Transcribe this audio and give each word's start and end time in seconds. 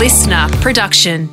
listener 0.00 0.48
production. 0.62 1.28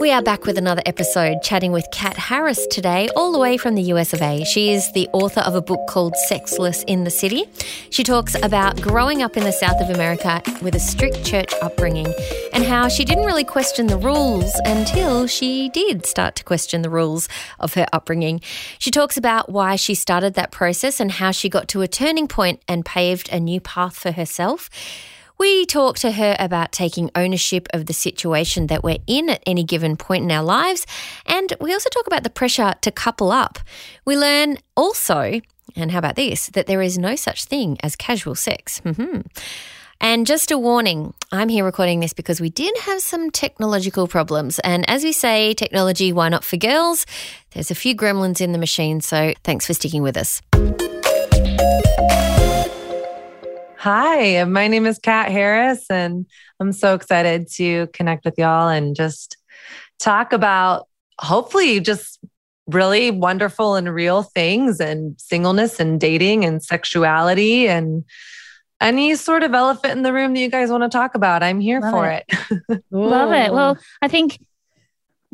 We 0.00 0.10
are 0.10 0.22
back 0.22 0.44
with 0.44 0.58
another 0.58 0.82
episode 0.86 1.40
chatting 1.44 1.70
with 1.70 1.86
Kat 1.92 2.16
Harris 2.16 2.66
today, 2.66 3.08
all 3.14 3.30
the 3.30 3.38
way 3.38 3.56
from 3.56 3.76
the 3.76 3.82
US 3.92 4.12
of 4.12 4.20
A. 4.20 4.42
She 4.42 4.72
is 4.72 4.90
the 4.92 5.08
author 5.12 5.38
of 5.42 5.54
a 5.54 5.62
book 5.62 5.78
called 5.88 6.16
Sexless 6.26 6.82
in 6.88 7.04
the 7.04 7.10
City. 7.10 7.44
She 7.90 8.02
talks 8.02 8.34
about 8.42 8.80
growing 8.80 9.22
up 9.22 9.36
in 9.36 9.44
the 9.44 9.52
South 9.52 9.80
of 9.80 9.88
America 9.88 10.42
with 10.60 10.74
a 10.74 10.80
strict 10.80 11.24
church 11.24 11.54
upbringing 11.62 12.12
and 12.52 12.64
how 12.64 12.88
she 12.88 13.04
didn't 13.04 13.24
really 13.24 13.44
question 13.44 13.86
the 13.86 13.98
rules 13.98 14.52
until 14.64 15.28
she 15.28 15.68
did 15.68 16.04
start 16.06 16.34
to 16.36 16.42
question 16.42 16.82
the 16.82 16.90
rules 16.90 17.28
of 17.60 17.74
her 17.74 17.86
upbringing. 17.92 18.40
She 18.80 18.90
talks 18.90 19.16
about 19.16 19.48
why 19.48 19.76
she 19.76 19.94
started 19.94 20.34
that 20.34 20.50
process 20.50 20.98
and 20.98 21.12
how 21.12 21.30
she 21.30 21.48
got 21.48 21.68
to 21.68 21.82
a 21.82 21.88
turning 21.88 22.26
point 22.26 22.62
and 22.66 22.84
paved 22.84 23.28
a 23.30 23.38
new 23.38 23.60
path 23.60 23.96
for 23.96 24.10
herself. 24.10 24.68
We 25.40 25.64
talk 25.64 25.98
to 26.00 26.12
her 26.12 26.36
about 26.38 26.70
taking 26.70 27.10
ownership 27.14 27.66
of 27.72 27.86
the 27.86 27.94
situation 27.94 28.66
that 28.66 28.84
we're 28.84 28.98
in 29.06 29.30
at 29.30 29.42
any 29.46 29.64
given 29.64 29.96
point 29.96 30.24
in 30.24 30.30
our 30.30 30.44
lives. 30.44 30.86
And 31.24 31.54
we 31.62 31.72
also 31.72 31.88
talk 31.88 32.06
about 32.06 32.24
the 32.24 32.28
pressure 32.30 32.74
to 32.82 32.90
couple 32.90 33.32
up. 33.32 33.58
We 34.04 34.18
learn 34.18 34.58
also, 34.76 35.40
and 35.74 35.92
how 35.92 35.98
about 35.98 36.16
this, 36.16 36.48
that 36.48 36.66
there 36.66 36.82
is 36.82 36.98
no 36.98 37.16
such 37.16 37.46
thing 37.46 37.78
as 37.82 37.96
casual 37.96 38.34
sex. 38.34 38.82
Mm-hmm. 38.84 39.22
And 40.02 40.26
just 40.26 40.50
a 40.50 40.58
warning, 40.58 41.14
I'm 41.32 41.48
here 41.48 41.64
recording 41.64 42.00
this 42.00 42.12
because 42.12 42.38
we 42.38 42.50
did 42.50 42.76
have 42.80 43.00
some 43.00 43.30
technological 43.30 44.06
problems. 44.08 44.58
And 44.58 44.88
as 44.90 45.04
we 45.04 45.12
say, 45.12 45.54
technology, 45.54 46.12
why 46.12 46.28
not 46.28 46.44
for 46.44 46.58
girls? 46.58 47.06
There's 47.52 47.70
a 47.70 47.74
few 47.74 47.96
gremlins 47.96 48.42
in 48.42 48.52
the 48.52 48.58
machine. 48.58 49.00
So 49.00 49.32
thanks 49.42 49.66
for 49.66 49.72
sticking 49.72 50.02
with 50.02 50.18
us. 50.18 50.42
Hi, 53.80 54.44
my 54.44 54.68
name 54.68 54.84
is 54.84 54.98
Kat 54.98 55.30
Harris, 55.30 55.86
and 55.88 56.26
I'm 56.60 56.70
so 56.70 56.92
excited 56.92 57.48
to 57.52 57.86
connect 57.94 58.26
with 58.26 58.34
y'all 58.36 58.68
and 58.68 58.94
just 58.94 59.38
talk 59.98 60.34
about 60.34 60.86
hopefully 61.18 61.80
just 61.80 62.18
really 62.66 63.10
wonderful 63.10 63.76
and 63.76 63.88
real 63.88 64.22
things 64.22 64.80
and 64.80 65.18
singleness 65.18 65.80
and 65.80 65.98
dating 65.98 66.44
and 66.44 66.62
sexuality 66.62 67.68
and 67.68 68.04
any 68.82 69.14
sort 69.14 69.42
of 69.42 69.54
elephant 69.54 69.94
in 69.96 70.02
the 70.02 70.12
room 70.12 70.34
that 70.34 70.40
you 70.40 70.50
guys 70.50 70.70
want 70.70 70.82
to 70.82 70.90
talk 70.90 71.14
about. 71.14 71.42
I'm 71.42 71.58
here 71.58 71.80
Love 71.80 71.90
for 71.90 72.10
it. 72.10 72.26
it. 72.28 72.84
Love 72.90 73.32
it. 73.32 73.50
Well, 73.50 73.78
I 74.02 74.08
think 74.08 74.38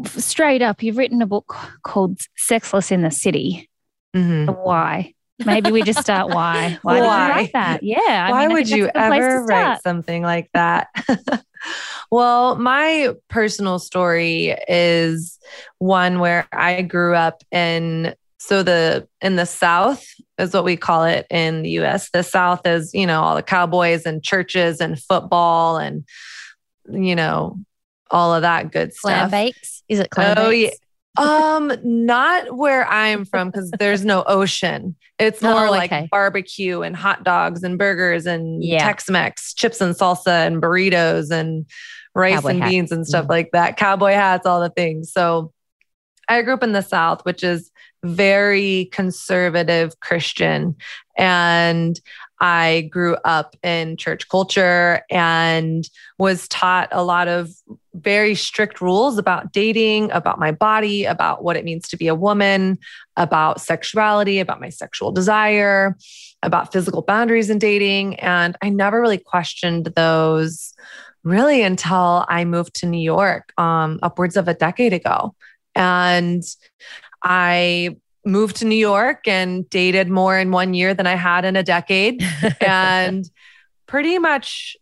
straight 0.05 0.63
up, 0.63 0.85
you've 0.85 0.99
written 0.99 1.21
a 1.21 1.27
book 1.27 1.57
called 1.83 2.21
Sexless 2.37 2.93
in 2.93 3.03
the 3.03 3.11
City. 3.11 3.69
Mhm. 4.15 4.57
Why? 4.65 5.15
Maybe 5.45 5.71
we 5.71 5.83
just 5.83 6.01
start 6.01 6.29
why. 6.35 6.79
Why, 6.83 6.95
did 6.95 7.03
you 7.03 7.09
Why? 7.09 7.31
write 7.31 7.53
that? 7.53 7.83
Yeah. 7.83 7.99
I 8.27 8.31
Why 8.31 8.47
mean, 8.47 8.57
would 8.57 8.69
you 8.69 8.85
that's 8.85 8.97
a 8.97 9.01
good 9.01 9.09
place 9.09 9.21
to 9.21 9.31
ever 9.31 9.45
write 9.47 9.83
something 9.83 10.23
like 10.23 10.51
that? 10.55 10.89
well, 12.11 12.57
my 12.57 13.15
personal 13.29 13.79
story 13.79 14.57
is 14.69 15.39
one 15.79 16.21
where 16.21 16.47
I 16.53 16.83
grew 16.83 17.15
up 17.15 17.43
in 17.51 18.15
so 18.39 18.63
the 18.63 19.09
in 19.21 19.37
the 19.37 19.47
South 19.47 20.05
is 20.39 20.53
what 20.55 20.65
we 20.65 20.77
call 20.77 21.05
it 21.05 21.27
in 21.31 21.63
the 21.63 21.71
US. 21.81 22.11
The 22.11 22.23
South 22.23 22.67
is, 22.67 22.93
you 22.95 23.07
know, 23.07 23.23
all 23.23 23.35
the 23.37 23.43
cowboys 23.43 24.07
and 24.07 24.23
churches 24.23 24.81
and 24.81 25.01
football 25.03 25.79
and 25.79 26.05
you 26.89 27.17
know, 27.17 27.59
all 28.11 28.33
of 28.35 28.43
that 28.43 28.71
good 28.71 28.93
Clam 28.97 29.29
stuff. 29.29 29.31
bakes? 29.33 29.83
Is 29.89 29.99
it 29.99 30.11
clam 30.11 30.37
Oh, 30.39 30.51
bakes? 30.51 30.79
Um, 31.19 31.73
not 31.83 32.57
where 32.57 32.87
I'm 32.87 33.25
from 33.25 33.51
because 33.51 33.71
there's 33.79 34.05
no 34.05 34.23
ocean. 34.27 34.97
It's 35.19 35.43
Oh, 35.43 35.51
more 35.53 35.71
like 35.71 35.93
okay. 35.93 36.09
barbecue 36.11 36.83
and 36.83 36.95
hot 36.95 37.25
dogs 37.25 37.63
and 37.63 37.79
burgers 37.79 38.27
and 38.27 38.63
Yeah. 38.63 38.85
Tex-Mex, 38.85 39.55
chips 39.55 39.81
and 39.81 39.95
salsa 39.95 40.47
and 40.47 40.61
burritos 40.63 41.31
and 41.31 41.67
rice 42.15 42.35
Cowboy 42.37 42.49
and 42.51 42.63
hat. 42.63 42.69
beans 42.71 42.93
and 42.93 43.07
stuff 43.07 43.27
Mm. 43.27 43.31
like 43.31 43.51
that. 43.53 43.77
Cowboy 43.77 44.13
hats, 44.13 44.47
all 44.47 44.61
the 44.61 44.71
things. 44.71 45.13
So 45.13 45.53
I 46.29 46.43
grew 46.43 46.55
up 46.55 46.63
in 46.63 46.73
the 46.73 46.83
South, 46.83 47.25
which 47.25 47.43
is 47.45 47.71
very 48.05 48.87
conservative 48.93 49.99
Christian. 50.01 50.77
And 51.17 51.99
I 52.41 52.89
grew 52.91 53.17
up 53.25 53.57
in 53.63 53.97
church 53.97 54.29
culture 54.29 55.03
and 55.11 55.89
was 56.19 56.49
taught 56.49 56.89
a 56.93 57.03
lot 57.03 57.29
of 57.29 57.51
very 57.95 58.35
strict 58.35 58.81
rules 58.81 59.17
about 59.17 59.53
dating, 59.53 60.11
about 60.13 60.39
my 60.39 60.53
body, 60.53 61.05
about 61.05 61.43
what 61.43 61.57
it 61.57 61.65
means 61.65 61.89
to 61.89 61.97
be 61.97 62.09
a 62.09 62.15
woman, 62.15 62.79
about 63.17 63.61
sexuality, 63.61 64.39
about 64.39 64.61
my 64.61 64.69
sexual 64.69 65.11
desire, 65.11 65.97
about 66.43 66.73
physical 66.73 67.03
boundaries 67.03 67.49
in 67.49 67.59
dating. 67.59 68.17
And 68.21 68.57
I 68.63 68.69
never 68.69 69.01
really 69.01 69.19
questioned 69.19 69.87
those 69.97 70.75
really 71.25 71.63
until 71.63 72.25
I 72.29 72.45
moved 72.45 72.75
to 72.75 72.87
New 72.87 73.03
York 73.03 73.53
um, 73.59 73.99
upwards 74.03 74.37
of 74.37 74.47
a 74.47 74.55
decade 74.55 74.93
ago. 74.93 75.35
And 75.75 76.43
I 77.23 77.97
moved 78.27 78.57
to 78.57 78.65
New 78.65 78.77
York 78.77 79.27
and 79.27 79.69
dated 79.71 80.11
more 80.11 80.37
in 80.37 80.51
one 80.51 80.75
year 80.75 80.93
than 80.93 81.07
I 81.07 81.15
had 81.15 81.45
in 81.45 81.57
a 81.57 81.63
decade. 81.63 82.23
and 82.61 83.25
pretty 83.87 84.19
much 84.19 84.77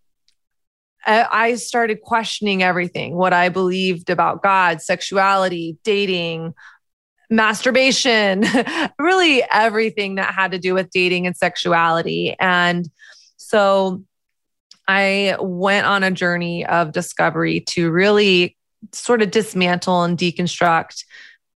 I 1.07 1.57
started 1.57 2.01
questioning 2.01 2.63
everything 2.63 3.15
what 3.15 3.35
I 3.35 3.51
believed 3.51 4.09
about 4.09 4.43
God, 4.43 4.81
sexuality, 4.81 5.77
dating, 5.85 6.55
masturbation, 7.29 8.45
really 8.99 9.43
everything 9.53 10.15
that 10.15 10.33
had 10.33 10.53
to 10.53 10.59
do 10.59 10.73
with 10.73 10.91
dating 10.91 11.27
and 11.27 11.37
sexuality. 11.37 12.35
And 12.41 12.89
so 13.37 14.03
I 14.89 15.37
went 15.41 15.87
on 15.87 16.03
a 16.03 16.11
journey 16.11 16.65
of 16.65 16.93
discovery 16.93 17.61
to 17.61 17.91
really 17.91 18.57
sort 18.93 19.23
of 19.23 19.31
dismantle 19.31 20.03
and 20.03 20.17
deconstruct 20.17 21.05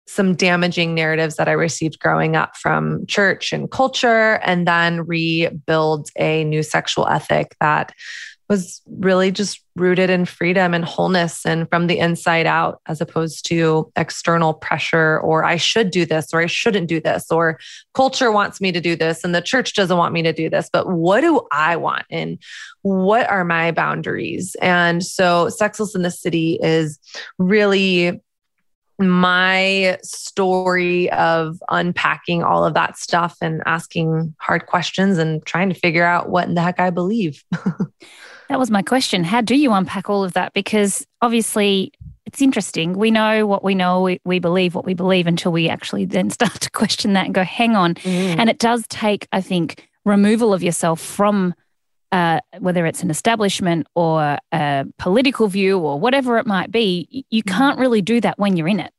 some 0.09 0.35
damaging 0.35 0.95
narratives 0.95 1.37
that 1.37 1.49
I 1.49 1.53
received 1.53 2.01
growing 2.01 2.35
up 2.35 2.57
from 2.57 3.07
church 3.07 3.53
and 3.53 3.71
culture, 3.71 4.41
and 4.43 4.67
then 4.67 5.03
rebuild 5.07 6.09
a 6.19 6.45
new 6.45 6.63
sexual 6.63 7.07
ethic 7.07 7.55
that 7.61 7.93
was 8.49 8.81
really 8.87 9.31
just 9.31 9.63
rooted 9.77 10.09
in 10.09 10.25
freedom 10.25 10.73
and 10.73 10.85
wholeness 10.85 11.45
and 11.45 11.69
from 11.69 11.87
the 11.87 11.99
inside 11.99 12.47
out, 12.47 12.81
as 12.87 13.01
opposed 13.01 13.47
to 13.47 13.93
external 13.95 14.55
pressure 14.55 15.21
or 15.21 15.45
I 15.45 15.57
should 15.57 15.91
do 15.91 16.07
this 16.07 16.33
or 16.33 16.41
I 16.41 16.47
shouldn't 16.47 16.89
do 16.89 17.01
this 17.01 17.31
or 17.31 17.61
culture 17.95 18.33
wants 18.33 18.61
me 18.61 18.73
to 18.73 18.81
do 18.81 18.97
this 18.97 19.23
and 19.23 19.35
the 19.35 19.43
church 19.43 19.75
doesn't 19.75 19.99
want 19.99 20.15
me 20.15 20.23
to 20.23 20.33
do 20.33 20.49
this. 20.49 20.71
But 20.73 20.89
what 20.89 21.21
do 21.21 21.47
I 21.53 21.77
want? 21.77 22.07
And 22.11 22.39
what 22.83 23.29
are 23.29 23.45
my 23.45 23.71
boundaries? 23.71 24.57
And 24.63 25.05
so, 25.05 25.51
Sexless 25.51 25.95
in 25.95 26.03
the 26.03 26.11
City 26.11 26.59
is 26.63 26.99
really 27.39 28.21
my 28.99 29.99
story 30.03 31.11
of 31.13 31.63
unpacking 31.69 32.43
all 32.43 32.65
of 32.65 32.75
that 32.75 32.99
stuff 32.99 33.37
and 33.41 33.63
asking 33.67 34.35
hard 34.39 34.67
questions 34.67 35.19
and 35.19 35.45
trying 35.47 35.69
to 35.69 35.75
figure 35.75 36.05
out 36.05 36.29
what 36.29 36.49
in 36.49 36.55
the 36.55 36.63
heck 36.63 36.81
I 36.81 36.91
believe. 36.91 37.45
That 38.49 38.59
was 38.59 38.71
my 38.71 38.83
question. 38.83 39.25
How 39.25 39.41
do 39.43 39.55
you 39.55 39.73
unpack 39.73 40.09
all 40.09 40.25
of 40.25 40.33
that? 40.33 40.55
Because 40.55 41.07
obviously, 41.21 41.93
it's 42.25 42.41
interesting. 42.41 42.95
We 42.95 43.11
know 43.11 43.47
what 43.47 43.63
we 43.63 43.75
know, 43.75 44.03
we, 44.03 44.21
we 44.25 44.39
believe 44.39 44.75
what 44.75 44.87
we 44.87 44.95
believe 44.95 45.27
until 45.27 45.53
we 45.53 45.69
actually 45.69 46.07
then 46.07 46.31
start 46.39 46.55
to 46.55 46.71
question 46.71 47.13
that 47.13 47.27
and 47.27 47.35
go, 47.35 47.45
hang 47.45 47.77
on. 47.77 47.95
Mm. 47.95 48.39
And 48.39 48.51
it 48.51 48.59
does 48.59 48.87
take, 48.89 49.29
I 49.33 49.41
think, 49.41 49.87
removal 50.05 50.55
of 50.55 50.63
yourself 50.63 51.01
from 51.01 51.55
uh, 52.13 52.41
whether 52.59 52.87
it's 52.87 53.03
an 53.03 53.11
establishment 53.11 53.87
or 53.95 54.39
a 54.53 54.87
political 54.99 55.49
view 55.49 55.79
or 55.79 56.01
whatever 56.01 56.39
it 56.39 56.47
might 56.47 56.71
be. 56.71 57.25
You 57.31 57.43
can't 57.43 57.79
really 57.79 58.03
do 58.03 58.21
that 58.21 58.39
when 58.39 58.57
you're 58.57 58.69
in 58.69 58.81
it. 58.81 58.93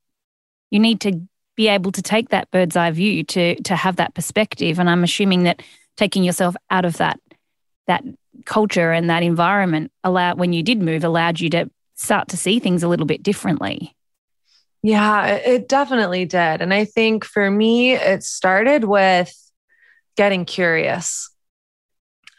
You 0.70 0.80
need 0.80 1.02
to 1.02 1.22
be 1.56 1.68
able 1.68 1.92
to 1.92 2.02
take 2.02 2.30
that 2.30 2.50
bird's 2.52 2.76
eye 2.76 2.92
view 2.92 3.24
to 3.24 3.62
to 3.64 3.76
have 3.76 3.98
that 3.98 4.14
perspective. 4.14 4.80
And 4.80 4.90
I'm 4.90 5.04
assuming 5.04 5.44
that 5.44 5.62
taking 5.98 6.24
yourself 6.24 6.56
out 6.70 6.86
of 6.86 6.98
that 6.98 7.20
that 7.88 8.04
culture 8.46 8.92
and 8.92 9.10
that 9.10 9.24
environment 9.24 9.92
allowed 10.04 10.40
when 10.40 10.54
you 10.54 10.64
did 10.64 10.82
move 10.82 11.04
allowed 11.04 11.40
you 11.40 11.50
to 11.50 11.70
start 11.96 12.30
to 12.30 12.38
see 12.38 12.60
things 12.60 12.84
a 12.84 12.88
little 12.88 13.06
bit 13.06 13.24
differently. 13.24 13.94
Yeah, 14.82 15.26
it 15.26 15.46
it 15.46 15.68
definitely 15.68 16.26
did. 16.26 16.62
And 16.62 16.74
I 16.74 16.86
think 16.86 17.26
for 17.26 17.50
me, 17.50 17.94
it 17.94 18.24
started 18.24 18.86
with 18.86 19.34
getting 20.16 20.46
curious. 20.46 21.30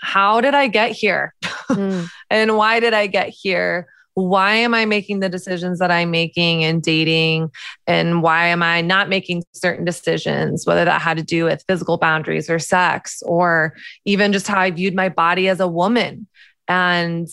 How 0.00 0.41
did 0.41 0.55
I 0.55 0.67
get 0.69 0.93
here? 0.93 1.35
Mm. 1.44 2.08
and 2.31 2.56
why 2.56 2.81
did 2.81 2.94
I 2.94 3.06
get 3.06 3.29
here? 3.29 3.87
Why 4.14 4.55
am 4.55 4.75
I 4.75 4.87
making 4.87 5.20
the 5.20 5.29
decisions 5.29 5.79
that 5.79 5.91
I'm 5.91 6.11
making 6.11 6.64
and 6.64 6.82
dating? 6.82 7.50
And 7.87 8.23
why 8.23 8.47
am 8.47 8.62
I 8.62 8.81
not 8.81 9.08
making 9.08 9.44
certain 9.52 9.85
decisions, 9.85 10.67
whether 10.67 10.85
that 10.85 11.00
had 11.00 11.17
to 11.17 11.23
do 11.23 11.44
with 11.44 11.64
physical 11.69 11.97
boundaries 11.97 12.50
or 12.50 12.58
sex, 12.58 13.23
or 13.25 13.75
even 14.05 14.32
just 14.32 14.49
how 14.49 14.58
I 14.58 14.70
viewed 14.73 14.94
my 14.94 15.08
body 15.08 15.49
as 15.49 15.61
a 15.61 15.69
woman 15.69 16.26
and 16.70 17.29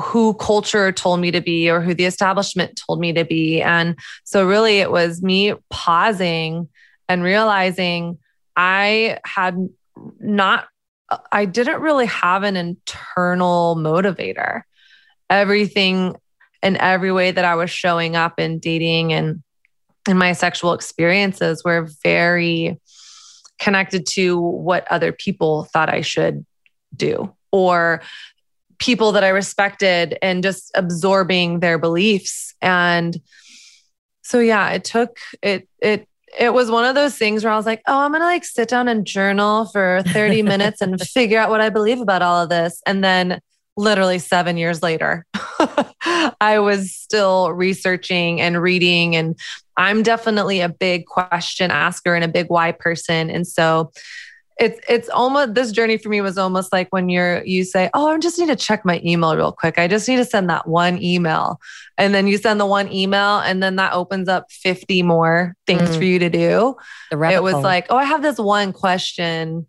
who 0.00 0.34
culture 0.34 0.92
told 0.92 1.20
me 1.20 1.30
to 1.32 1.40
be 1.40 1.68
or 1.68 1.80
who 1.80 1.92
the 1.92 2.04
establishment 2.04 2.80
told 2.86 3.00
me 3.00 3.12
to 3.12 3.24
be. 3.24 3.60
And 3.60 3.98
so, 4.24 4.46
really, 4.46 4.78
it 4.78 4.90
was 4.90 5.22
me 5.22 5.54
pausing 5.70 6.68
and 7.08 7.22
realizing 7.22 8.18
I 8.56 9.18
had 9.24 9.68
not, 10.20 10.68
I 11.30 11.44
didn't 11.44 11.80
really 11.80 12.06
have 12.06 12.42
an 12.42 12.56
internal 12.56 13.76
motivator. 13.76 14.62
everything 15.30 16.14
and 16.62 16.76
every 16.76 17.10
way 17.10 17.30
that 17.30 17.44
I 17.44 17.54
was 17.54 17.70
showing 17.70 18.16
up 18.16 18.34
and 18.38 18.60
dating 18.60 19.12
and 19.12 19.42
and 20.06 20.18
my 20.18 20.32
sexual 20.32 20.72
experiences 20.72 21.62
were 21.64 21.88
very 22.02 22.80
connected 23.58 24.04
to 24.06 24.38
what 24.38 24.86
other 24.90 25.12
people 25.12 25.64
thought 25.72 25.88
I 25.88 26.00
should 26.00 26.44
do 26.94 27.32
or 27.52 28.02
people 28.78 29.12
that 29.12 29.22
I 29.22 29.28
respected 29.28 30.18
and 30.20 30.42
just 30.42 30.72
absorbing 30.74 31.60
their 31.60 31.78
beliefs 31.78 32.54
and 32.60 33.20
so 34.22 34.40
yeah 34.40 34.70
it 34.70 34.84
took 34.84 35.18
it 35.40 35.68
it 35.80 36.08
it 36.38 36.54
was 36.54 36.70
one 36.70 36.84
of 36.84 36.94
those 36.94 37.16
things 37.16 37.44
where 37.44 37.52
I 37.52 37.56
was 37.56 37.66
like, 37.66 37.82
oh, 37.86 37.98
I'm 37.98 38.10
going 38.10 38.20
to 38.20 38.26
like 38.26 38.44
sit 38.44 38.68
down 38.68 38.88
and 38.88 39.06
journal 39.06 39.66
for 39.66 40.02
30 40.08 40.42
minutes 40.42 40.80
and 40.80 41.00
figure 41.00 41.38
out 41.38 41.50
what 41.50 41.60
I 41.60 41.70
believe 41.70 42.00
about 42.00 42.22
all 42.22 42.42
of 42.42 42.48
this. 42.48 42.80
And 42.86 43.02
then 43.04 43.40
literally 43.76 44.18
seven 44.18 44.56
years 44.56 44.82
later, 44.82 45.26
I 46.40 46.58
was 46.58 46.94
still 46.94 47.52
researching 47.52 48.40
and 48.40 48.60
reading. 48.60 49.16
And 49.16 49.38
I'm 49.76 50.02
definitely 50.02 50.60
a 50.60 50.68
big 50.68 51.06
question 51.06 51.70
asker 51.70 52.14
and 52.14 52.24
a 52.24 52.28
big 52.28 52.46
why 52.48 52.72
person. 52.72 53.30
And 53.30 53.46
so 53.46 53.92
it's 54.58 54.80
it's 54.88 55.08
almost 55.08 55.54
this 55.54 55.72
journey 55.72 55.96
for 55.96 56.08
me 56.08 56.20
was 56.20 56.38
almost 56.38 56.72
like 56.72 56.88
when 56.90 57.08
you're 57.08 57.44
you 57.44 57.64
say 57.64 57.90
oh 57.94 58.08
i 58.08 58.18
just 58.18 58.38
need 58.38 58.48
to 58.48 58.56
check 58.56 58.84
my 58.84 59.00
email 59.04 59.36
real 59.36 59.52
quick. 59.52 59.78
I 59.78 59.88
just 59.88 60.08
need 60.08 60.16
to 60.16 60.24
send 60.24 60.50
that 60.50 60.66
one 60.66 61.02
email. 61.02 61.60
And 61.98 62.14
then 62.14 62.26
you 62.26 62.38
send 62.38 62.60
the 62.60 62.66
one 62.66 62.92
email 62.92 63.38
and 63.38 63.62
then 63.62 63.76
that 63.76 63.92
opens 63.92 64.28
up 64.28 64.50
50 64.50 65.02
more 65.02 65.54
things 65.66 65.90
mm. 65.90 65.96
for 65.96 66.04
you 66.04 66.18
to 66.18 66.30
do. 66.30 66.76
It 67.34 67.42
was 67.42 67.54
like 67.62 67.86
oh 67.90 67.96
i 67.96 68.04
have 68.04 68.22
this 68.22 68.38
one 68.38 68.72
question 68.72 69.66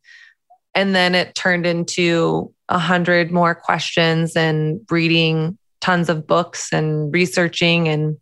and 0.75 0.95
then 0.95 1.15
it 1.15 1.35
turned 1.35 1.65
into 1.65 2.53
a 2.69 2.79
hundred 2.79 3.31
more 3.31 3.53
questions 3.53 4.35
and 4.35 4.81
reading 4.89 5.57
tons 5.81 6.09
of 6.09 6.25
books 6.25 6.71
and 6.71 7.13
researching 7.13 7.87
and 7.87 8.17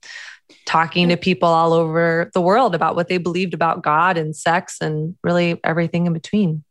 talking 0.66 1.10
to 1.10 1.18
people 1.18 1.50
all 1.50 1.74
over 1.74 2.30
the 2.34 2.42
world 2.42 2.76
about 2.76 2.96
what 2.96 3.08
they 3.08 3.18
believed 3.18 3.54
about 3.54 3.84
God 3.84 4.18
and 4.18 4.36
sex 4.36 4.78
and 4.82 5.16
really 5.24 5.60
everything 5.64 6.06
in 6.06 6.14
between. 6.14 6.64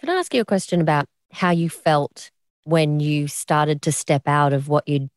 Can 0.00 0.10
I 0.10 0.14
ask 0.14 0.32
you 0.34 0.40
a 0.40 0.46
question 0.46 0.80
about 0.80 1.06
how 1.32 1.50
you 1.50 1.68
felt 1.68 2.30
when 2.64 3.00
you 3.00 3.28
started 3.28 3.82
to 3.82 3.92
step 3.92 4.22
out 4.26 4.52
of 4.52 4.68
what 4.68 4.88
you 4.88 5.10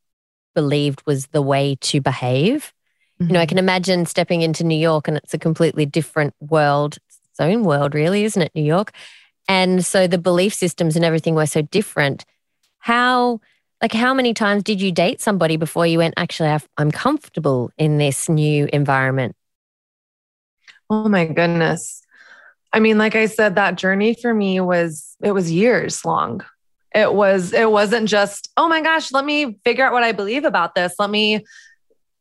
believed 0.54 1.02
was 1.06 1.28
the 1.28 1.42
way 1.42 1.78
to 1.82 2.02
behave? 2.02 2.74
Mm-hmm. 3.20 3.30
You 3.30 3.34
know, 3.34 3.40
I 3.40 3.44
mm-hmm. 3.44 3.50
can 3.50 3.58
imagine 3.58 4.06
stepping 4.06 4.42
into 4.42 4.64
New 4.64 4.78
York 4.78 5.08
and 5.08 5.18
it's 5.18 5.34
a 5.34 5.40
completely 5.40 5.86
different 5.86 6.34
world, 6.40 6.98
its 7.32 7.40
own 7.40 7.64
world, 7.64 7.96
really, 7.96 8.24
isn't 8.24 8.42
it, 8.42 8.52
New 8.54 8.64
York? 8.64 8.92
And 9.48 9.86
so 9.86 10.08
the 10.08 10.18
belief 10.18 10.54
systems 10.54 10.96
and 10.96 11.04
everything 11.04 11.36
were 11.36 11.46
so 11.46 11.62
different. 11.62 12.26
How 12.80 13.40
like, 13.84 13.92
how 13.92 14.14
many 14.14 14.34
times 14.34 14.64
did 14.64 14.82
you 14.82 14.94
date 14.94 15.20
somebody 15.20 15.58
before 15.58 15.86
you 15.86 15.98
went, 15.98 16.14
actually, 16.16 16.58
I'm 16.78 16.90
comfortable 16.90 17.70
in 17.78 17.98
this 17.98 18.30
new 18.30 18.70
environment? 18.72 19.36
Oh 20.90 21.10
my 21.10 21.26
goodness. 21.26 22.02
I 22.72 22.80
mean, 22.80 22.98
like 22.98 23.16
I 23.16 23.26
said, 23.26 23.56
that 23.56 23.76
journey 23.76 24.16
for 24.20 24.34
me 24.34 24.62
was, 24.62 25.18
it 25.22 25.34
was 25.34 25.52
years 25.52 26.06
long. 26.06 26.46
It 26.96 27.14
was, 27.14 27.52
it 27.52 27.70
wasn't 27.70 28.08
just, 28.08 28.50
oh 28.56 28.70
my 28.70 28.80
gosh, 28.80 29.12
let 29.12 29.26
me 29.26 29.60
figure 29.66 29.86
out 29.86 29.92
what 29.92 30.04
I 30.04 30.14
believe 30.14 30.46
about 30.46 30.76
this. 30.76 30.96
Let 30.98 31.10
me 31.10 31.44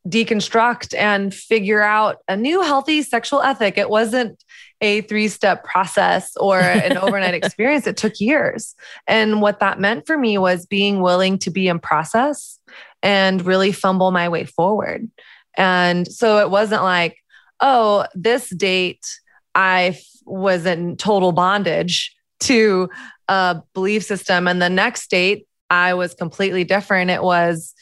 deconstruct 0.09 0.99
and 0.99 1.33
figure 1.33 1.81
out 1.81 2.19
a 2.27 2.37
new 2.37 2.63
healthy 2.63 3.03
sexual 3.03 3.41
ethic. 3.41 3.79
It 3.79 3.89
wasn't 3.89 4.43
a 4.83 5.01
three 5.03 5.29
step 5.29 5.65
process 5.65 6.37
or 6.37 6.61
an 6.61 6.99
overnight 6.99 7.35
experience. 7.43 7.87
It 7.87 7.97
took 7.97 8.21
years. 8.21 8.75
And 9.07 9.41
what 9.41 9.61
that 9.61 9.81
meant 9.81 10.07
for 10.07 10.19
me 10.19 10.37
was 10.37 10.67
being 10.67 11.01
willing 11.01 11.39
to 11.39 11.51
be 11.51 11.69
in 11.69 11.79
process 11.79 12.59
and 13.03 13.45
really 13.47 13.73
fumble 13.73 14.11
my 14.11 14.29
way 14.29 14.45
forward. 14.45 15.09
And 15.57 16.07
so 16.07 16.39
it 16.39 16.51
wasn't 16.51 16.83
like, 16.83 17.17
oh, 17.61 18.07
this 18.15 18.51
date, 18.51 19.07
I 19.55 19.99
was 20.25 20.67
in 20.67 20.97
total 20.97 21.33
bondage 21.33 22.15
to 22.41 22.91
a 23.29 23.63
belief 23.73 24.03
system. 24.03 24.49
And 24.49 24.61
the 24.61 24.69
next 24.69 25.11
date, 25.11 25.47
I 25.71 25.95
was 25.95 26.15
completely 26.15 26.65
different. 26.65 27.11
It 27.11 27.23
was, 27.23 27.73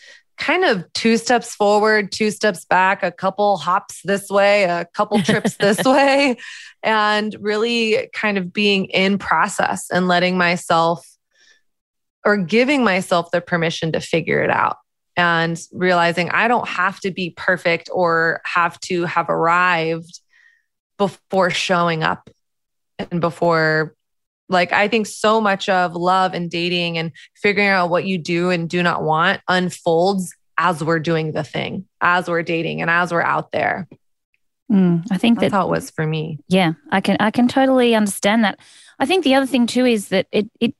kind 0.41 0.65
of 0.65 0.91
two 0.95 1.19
steps 1.19 1.55
forward, 1.55 2.11
two 2.11 2.31
steps 2.31 2.65
back, 2.65 3.03
a 3.03 3.13
couple 3.13 3.59
hops 3.59 4.01
this 4.03 4.29
way, 4.29 4.65
a 4.65 4.87
couple 4.95 5.23
trips 5.23 5.57
this 5.57 5.85
way, 5.85 6.37
and 6.83 7.37
really 7.39 8.09
kind 8.13 8.39
of 8.39 8.53
being 8.53 8.87
in 8.87 9.19
process 9.19 9.91
and 9.91 10.09
letting 10.09 10.37
myself 10.37 11.07
or 12.25 12.37
giving 12.37 12.83
myself 12.83 13.31
the 13.31 13.41
permission 13.41 13.93
to 13.93 14.01
figure 14.01 14.43
it 14.43 14.51
out 14.51 14.79
and 15.17 15.61
realizing 15.73 16.31
I 16.31 16.49
don't 16.49 16.69
have 16.69 17.01
to 17.01 17.11
be 17.11 17.31
perfect 17.37 17.91
or 17.93 18.41
have 18.45 18.81
to 18.81 19.05
have 19.05 19.29
arrived 19.29 20.21
before 20.99 21.51
showing 21.51 22.03
up 22.03 22.31
and 22.99 23.21
before 23.21 23.95
like, 24.51 24.73
I 24.73 24.89
think 24.89 25.07
so 25.07 25.41
much 25.41 25.69
of 25.69 25.95
love 25.95 26.35
and 26.35 26.51
dating 26.51 26.99
and 26.99 27.13
figuring 27.37 27.69
out 27.69 27.89
what 27.89 28.05
you 28.05 28.19
do 28.19 28.51
and 28.51 28.69
do 28.69 28.83
not 28.83 29.03
want 29.03 29.41
unfolds 29.49 30.35
as 30.59 30.85
we're 30.85 30.99
doing 30.99 31.33
the 31.33 31.45
thing, 31.45 31.87
as 32.01 32.29
we're 32.29 32.43
dating 32.43 32.83
and 32.83 32.91
as 32.91 33.13
we're 33.13 33.23
out 33.23 33.53
there. 33.53 33.89
Mm, 34.71 35.07
I 35.11 35.19
think 35.19 35.41
that's 35.41 35.51
that, 35.51 35.57
how 35.57 35.67
it 35.67 35.71
was 35.71 35.91
for 35.91 36.07
me. 36.07 36.39
Yeah, 36.49 36.75
I 36.91 37.01
can 37.01 37.17
I 37.19 37.31
can 37.31 37.49
totally 37.49 37.95
understand 37.95 38.45
that. 38.45 38.61
I 38.99 39.07
think 39.07 39.25
the 39.25 39.35
other 39.35 39.47
thing 39.47 39.67
too 39.67 39.85
is 39.85 40.09
that 40.09 40.27
it 40.31 40.49
it 40.61 40.75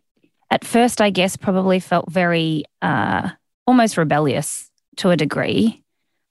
at 0.51 0.65
first 0.65 1.01
I 1.01 1.11
guess 1.11 1.37
probably 1.37 1.81
felt 1.81 2.11
very 2.11 2.65
uh, 2.83 3.31
almost 3.67 3.97
rebellious 3.97 4.71
to 4.97 5.11
a 5.11 5.17
degree. 5.17 5.83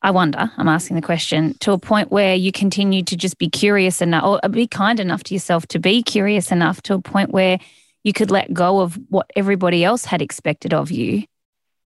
I 0.02 0.12
wonder, 0.12 0.50
I'm 0.58 0.70
asking 0.70 0.96
the 0.96 1.02
question, 1.02 1.56
to 1.60 1.74
a 1.74 1.78
point 1.78 2.12
where 2.12 2.34
you 2.34 2.52
continue 2.52 3.04
to 3.04 3.18
just 3.18 3.38
be 3.38 3.50
curious 3.50 4.02
enough 4.02 4.40
or 4.44 4.50
be 4.50 4.66
kind 4.66 5.00
enough 5.00 5.24
to 5.26 5.34
yourself 5.34 5.68
to 5.68 5.80
be 5.80 6.02
curious 6.04 6.52
enough 6.52 6.82
to 6.84 6.94
a 6.94 7.02
point 7.02 7.32
where 7.32 7.60
you 8.04 8.14
could 8.14 8.32
let 8.32 8.54
go 8.54 8.80
of 8.80 8.98
what 9.10 9.30
everybody 9.36 9.84
else 9.84 10.06
had 10.06 10.22
expected 10.22 10.74
of 10.74 10.90
you 10.90 11.24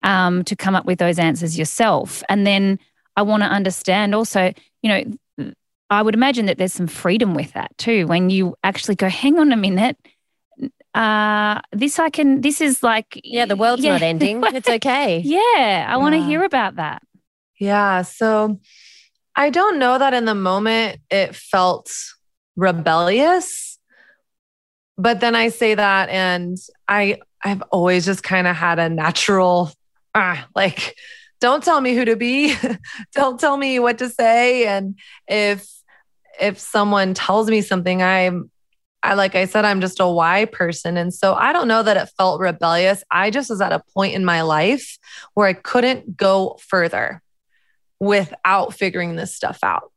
um, 0.02 0.44
to 0.46 0.56
come 0.56 0.76
up 0.76 0.86
with 0.86 0.98
those 0.98 1.20
answers 1.20 1.58
yourself. 1.58 2.24
And 2.30 2.48
then 2.48 2.80
I 3.16 3.22
want 3.22 3.44
to 3.44 3.50
understand 3.50 4.16
also, 4.16 4.54
you 4.82 4.90
know, 4.90 5.54
I 5.92 6.02
would 6.02 6.16
imagine 6.16 6.48
that 6.48 6.58
there's 6.58 6.74
some 6.74 6.88
freedom 6.88 7.36
with 7.36 7.54
that 7.54 7.78
too. 7.78 8.08
When 8.08 8.30
you 8.32 8.56
actually 8.64 8.96
go, 8.96 9.08
hang 9.08 9.38
on 9.38 9.52
a 9.52 9.58
minute, 9.58 9.98
uh 10.96 11.62
this 11.72 12.00
i 12.00 12.10
can 12.10 12.42
this 12.42 12.62
is 12.62 12.82
like 12.82 13.22
yeah 13.24 13.46
the 13.46 13.56
world's 13.56 13.84
yeah. 13.84 13.92
not 13.92 14.02
ending 14.02 14.44
it's 14.56 14.68
okay 14.68 15.20
yeah 15.20 15.86
i 15.88 15.96
want 15.98 16.16
to 16.16 16.24
hear 16.24 16.44
about 16.44 16.78
that 16.78 17.04
yeah. 17.60 18.02
So 18.04 18.60
I 19.36 19.50
don't 19.50 19.80
know 19.80 19.98
that 19.98 20.14
in 20.14 20.26
the 20.26 20.36
moment 20.36 21.00
it 21.10 21.36
felt 21.36 21.92
rebellious. 22.56 23.78
But 24.98 25.20
then 25.20 25.36
I 25.36 25.50
say 25.50 25.76
that 25.76 26.10
and 26.10 26.58
I 26.88 27.20
I've 27.42 27.62
always 27.72 28.06
just 28.06 28.24
kind 28.24 28.48
of 28.48 28.56
had 28.56 28.80
a 28.80 28.90
natural 28.90 29.72
ah 30.16 30.46
like 30.56 30.96
don't 31.40 31.64
tell 31.64 31.80
me 31.80 31.96
who 31.96 32.04
to 32.04 32.18
be. 32.18 32.54
don't 33.14 33.40
tell 33.40 33.56
me 33.56 33.80
what 33.80 34.00
to 34.00 34.10
say 34.10 34.68
and 34.68 35.00
if 35.28 35.70
if 36.42 36.60
someone 36.60 37.14
tells 37.14 37.50
me 37.50 37.62
something 37.62 38.02
I'm 38.02 38.50
I 39.04 39.14
like 39.14 39.36
I 39.36 39.46
said 39.46 39.64
I'm 39.64 39.80
just 39.80 40.02
a 40.02 40.08
why 40.08 40.46
person 40.46 40.98
and 40.98 41.14
so 41.14 41.34
I 41.34 41.54
don't 41.54 41.70
know 41.70 41.84
that 41.84 41.96
it 41.96 42.10
felt 42.18 42.42
rebellious. 42.42 43.04
I 43.10 43.30
just 43.30 43.50
was 43.50 43.62
at 43.62 43.72
a 43.72 43.84
point 43.94 44.16
in 44.16 44.26
my 44.26 44.42
life 44.42 44.98
where 45.34 45.48
I 45.48 45.54
couldn't 45.54 46.18
go 46.18 46.58
further 46.68 47.22
without 48.00 48.74
figuring 48.74 49.16
this 49.16 49.36
stuff 49.36 49.60
out. 49.64 49.92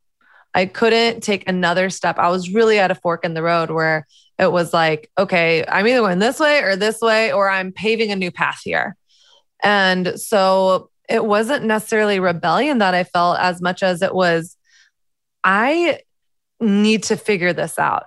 I 0.55 0.67
couldn't 0.67 1.23
take 1.23 1.49
another 1.49 1.89
step. 1.89 2.19
I 2.19 2.29
was 2.29 2.53
really 2.53 2.79
at 2.79 2.91
a 2.91 2.95
fork 2.95 3.25
in 3.25 3.35
the 3.35 3.43
road 3.43 3.71
where 3.71 4.07
it 4.39 4.53
was 4.53 4.73
like, 4.73 5.11
okay, 5.17 5.65
I'm 5.67 5.87
either 5.87 6.01
going 6.01 6.19
this 6.19 6.41
way 6.41 6.63
or 6.63 6.77
this 6.77 7.01
way, 7.01 7.33
or 7.33 7.49
I'm 7.49 7.73
paving 7.73 8.11
a 8.11 8.17
new 8.17 8.31
path 8.31 8.61
here. 8.65 8.97
And 9.63 10.19
so 10.21 10.91
it 11.09 11.25
wasn't 11.25 11.65
necessarily 11.65 12.21
rebellion 12.21 12.79
that 12.79 12.95
I 12.95 13.05
felt 13.05 13.39
as 13.39 13.63
much 13.63 13.83
as 13.83 14.03
it 14.03 14.15
was, 14.15 14.57
I 15.45 16.01
need 16.61 17.05
to 17.05 17.17
figure 17.17 17.53
this 17.53 17.79
out. 17.79 18.05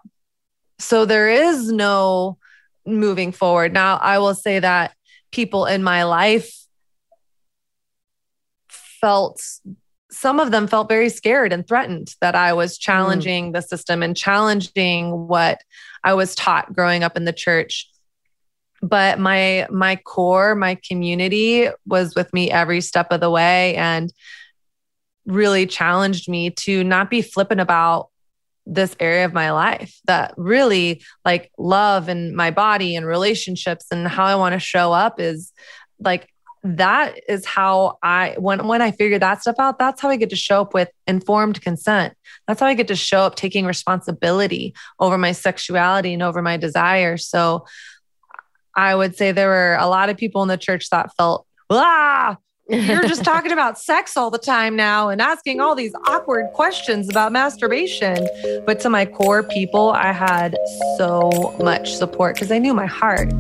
So 0.80 1.06
there 1.06 1.30
is 1.30 1.72
no 1.72 2.38
moving 2.86 3.32
forward. 3.32 3.74
Now, 3.74 3.98
I 3.98 4.20
will 4.20 4.36
say 4.36 4.60
that 4.60 4.94
people 5.32 5.66
in 5.66 5.84
my 5.84 6.04
life 6.04 6.54
felt 8.70 9.42
some 10.16 10.40
of 10.40 10.52
them 10.52 10.66
felt 10.66 10.88
very 10.88 11.10
scared 11.10 11.52
and 11.52 11.68
threatened 11.68 12.16
that 12.22 12.36
I 12.36 12.54
was 12.54 12.78
challenging 12.78 13.50
mm. 13.50 13.54
the 13.54 13.62
system 13.62 14.02
and 14.02 14.16
challenging 14.16 15.28
what 15.28 15.62
I 16.04 16.14
was 16.14 16.36
taught 16.36 16.74
growing 16.74 17.04
up 17.04 17.18
in 17.18 17.26
the 17.26 17.34
church. 17.34 17.90
But 18.82 19.20
my 19.20 19.68
my 19.70 19.98
core, 19.98 20.56
my 20.56 20.76
community 20.88 21.68
was 21.86 22.16
with 22.16 22.34
me 22.34 22.50
every 22.50 22.80
step 22.80 23.08
of 23.12 23.20
the 23.20 23.30
way 23.30 23.76
and 23.76 24.14
really 25.26 25.66
challenged 25.66 26.30
me 26.30 26.52
to 26.52 26.84
not 26.84 27.10
be 27.10 27.22
flippant 27.22 27.60
about 27.60 28.10
this 28.66 28.96
area 29.00 29.26
of 29.26 29.34
my 29.34 29.52
life 29.52 30.00
that 30.06 30.34
really 30.38 31.04
like 31.26 31.52
love 31.58 32.08
and 32.08 32.36
my 32.36 32.52
body 32.52 32.96
and 32.96 33.06
relationships 33.06 33.88
and 33.92 34.08
how 34.08 34.26
I 34.26 34.36
want 34.36 34.54
to 34.54 34.60
show 34.60 34.94
up 34.94 35.20
is 35.20 35.52
like 36.00 36.30
that 36.66 37.20
is 37.30 37.46
how 37.46 38.00
I 38.02 38.36
when 38.40 38.68
when 38.68 38.82
I 38.82 38.90
figured 38.90 39.22
that 39.22 39.42
stuff 39.42 39.58
out, 39.60 39.78
that's 39.78 40.02
how 40.02 40.10
I 40.10 40.16
get 40.16 40.32
to 40.32 40.36
show 40.36 40.62
up 40.62 40.74
with 40.74 40.90
informed 41.06 41.62
consent. 41.62 42.16
That's 42.48 42.60
how 42.60 42.66
I 42.66 42.74
get 42.74 42.88
to 42.88 42.96
show 42.96 43.20
up 43.20 43.36
taking 43.36 43.66
responsibility 43.66 44.74
over 45.00 45.18
my 45.18 45.32
sexuality 45.32 46.14
and 46.14 46.24
over 46.24 46.42
my 46.42 46.58
desires. 46.58 47.28
So 47.28 47.66
I 48.76 48.96
would 48.96 49.16
say 49.16 49.32
there 49.32 49.48
were 49.48 49.78
a 49.80 49.88
lot 49.88 50.10
of 50.10 50.18
people 50.18 50.42
in 50.42 50.48
the 50.48 50.58
church 50.58 50.90
that 50.90 51.12
felt, 51.16 51.46
ah, 51.70 52.38
you're 52.68 53.08
just 53.08 53.24
talking 53.24 53.52
about 53.52 53.78
sex 53.80 54.18
all 54.18 54.32
the 54.32 54.40
time 54.40 54.76
now 54.76 55.10
and 55.10 55.22
asking 55.22 55.62
all 55.62 55.76
these 55.76 55.94
awkward 56.08 56.48
questions 56.54 57.08
about 57.10 57.32
masturbation. 57.32 58.28
But 58.66 58.80
to 58.82 58.90
my 58.90 59.06
core 59.06 59.44
people, 59.44 59.92
I 59.92 60.12
had 60.12 60.58
so 60.98 61.56
much 61.62 61.94
support 61.94 62.36
because 62.36 62.52
I 62.52 62.58
knew 62.58 62.74
my 62.74 62.88
heart. 62.88 63.32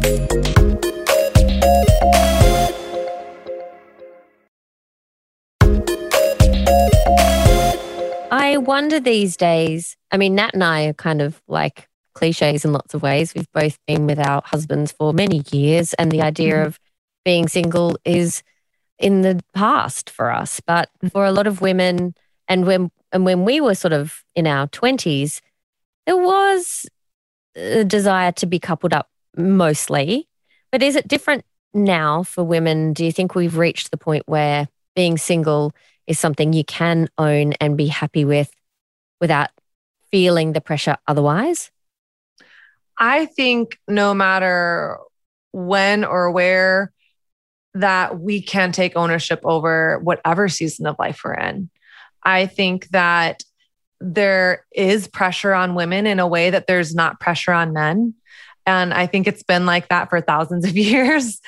I 8.45 8.57
wonder 8.57 8.99
these 8.99 9.35
days. 9.35 9.97
I 10.11 10.17
mean, 10.17 10.35
Nat 10.35 10.51
and 10.53 10.63
I 10.63 10.85
are 10.85 10.93
kind 10.93 11.21
of 11.21 11.41
like 11.47 11.87
cliches 12.13 12.63
in 12.63 12.73
lots 12.73 12.93
of 12.93 13.01
ways. 13.01 13.33
We've 13.33 13.51
both 13.51 13.79
been 13.87 14.05
with 14.05 14.19
our 14.19 14.43
husbands 14.45 14.91
for 14.91 15.13
many 15.13 15.41
years, 15.51 15.95
and 15.95 16.11
the 16.11 16.21
idea 16.21 16.53
mm-hmm. 16.53 16.67
of 16.67 16.79
being 17.23 17.47
single 17.47 17.97
is 18.05 18.43
in 18.99 19.23
the 19.23 19.41
past 19.55 20.11
for 20.11 20.31
us. 20.31 20.61
But 20.61 20.89
for 21.11 21.25
a 21.25 21.31
lot 21.31 21.47
of 21.47 21.61
women, 21.61 22.13
and 22.47 22.67
when 22.67 22.91
and 23.11 23.25
when 23.25 23.45
we 23.45 23.61
were 23.61 23.73
sort 23.73 23.93
of 23.93 24.23
in 24.35 24.45
our 24.45 24.67
twenties, 24.67 25.41
there 26.05 26.17
was 26.17 26.85
a 27.55 27.83
desire 27.83 28.31
to 28.33 28.45
be 28.45 28.59
coupled 28.59 28.93
up 28.93 29.09
mostly. 29.35 30.27
But 30.71 30.83
is 30.83 30.95
it 30.95 31.07
different 31.07 31.45
now 31.73 32.21
for 32.21 32.43
women? 32.43 32.93
Do 32.93 33.05
you 33.05 33.11
think 33.11 33.33
we've 33.33 33.57
reached 33.57 33.89
the 33.89 33.97
point 33.97 34.23
where 34.27 34.67
being 34.95 35.17
single 35.17 35.73
is 36.07 36.19
something 36.19 36.53
you 36.53 36.63
can 36.63 37.07
own 37.17 37.53
and 37.53 37.77
be 37.77 37.87
happy 37.87 38.25
with 38.25 38.51
without 39.19 39.49
feeling 40.11 40.53
the 40.53 40.61
pressure 40.61 40.97
otherwise? 41.07 41.71
I 42.97 43.25
think 43.25 43.77
no 43.87 44.13
matter 44.13 44.97
when 45.51 46.03
or 46.03 46.31
where 46.31 46.91
that 47.75 48.19
we 48.19 48.41
can 48.41 48.71
take 48.71 48.95
ownership 48.95 49.39
over 49.43 49.99
whatever 49.99 50.47
season 50.47 50.87
of 50.87 50.95
life 50.97 51.21
we're 51.23 51.33
in. 51.33 51.69
I 52.23 52.45
think 52.45 52.87
that 52.89 53.43
there 53.99 54.65
is 54.73 55.07
pressure 55.07 55.53
on 55.53 55.75
women 55.75 56.07
in 56.07 56.19
a 56.19 56.27
way 56.27 56.49
that 56.49 56.67
there's 56.67 56.95
not 56.95 57.19
pressure 57.19 57.51
on 57.51 57.73
men. 57.73 58.15
And 58.65 58.93
I 58.93 59.07
think 59.07 59.27
it's 59.27 59.43
been 59.43 59.65
like 59.65 59.89
that 59.89 60.09
for 60.09 60.21
thousands 60.21 60.65
of 60.65 60.77
years. 60.77 61.39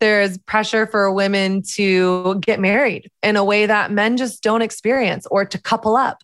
There's 0.00 0.38
pressure 0.38 0.86
for 0.86 1.12
women 1.12 1.62
to 1.74 2.40
get 2.40 2.58
married 2.58 3.10
in 3.22 3.36
a 3.36 3.44
way 3.44 3.66
that 3.66 3.92
men 3.92 4.16
just 4.16 4.42
don't 4.42 4.62
experience 4.62 5.26
or 5.30 5.44
to 5.44 5.60
couple 5.60 5.96
up. 5.96 6.22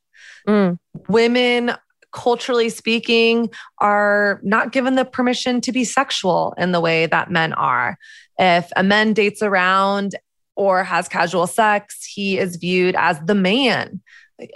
Mm. 0.48 0.78
Women, 1.08 1.72
culturally 2.12 2.70
speaking, 2.70 3.50
are 3.78 4.40
not 4.42 4.72
given 4.72 4.94
the 4.94 5.04
permission 5.04 5.60
to 5.60 5.72
be 5.72 5.84
sexual 5.84 6.54
in 6.56 6.72
the 6.72 6.80
way 6.80 7.06
that 7.06 7.30
men 7.30 7.52
are. 7.52 7.98
If 8.38 8.70
a 8.76 8.82
man 8.82 9.12
dates 9.12 9.42
around 9.42 10.14
or 10.54 10.82
has 10.82 11.08
casual 11.08 11.46
sex, 11.46 12.04
he 12.04 12.38
is 12.38 12.56
viewed 12.56 12.94
as 12.96 13.20
the 13.20 13.34
man, 13.34 14.00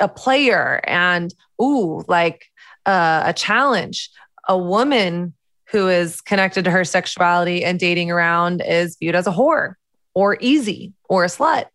a 0.00 0.08
player, 0.08 0.80
and 0.84 1.34
ooh, 1.60 2.02
like 2.08 2.46
uh, 2.86 3.24
a 3.26 3.32
challenge. 3.34 4.10
A 4.48 4.56
woman 4.56 5.34
who 5.70 5.88
is 5.88 6.20
connected 6.20 6.64
to 6.64 6.70
her 6.70 6.84
sexuality 6.84 7.64
and 7.64 7.78
dating 7.78 8.10
around 8.10 8.62
is 8.66 8.96
viewed 9.00 9.14
as 9.14 9.26
a 9.26 9.32
whore 9.32 9.74
or 10.14 10.36
easy 10.40 10.92
or 11.08 11.24
a 11.24 11.28
slut. 11.28 11.66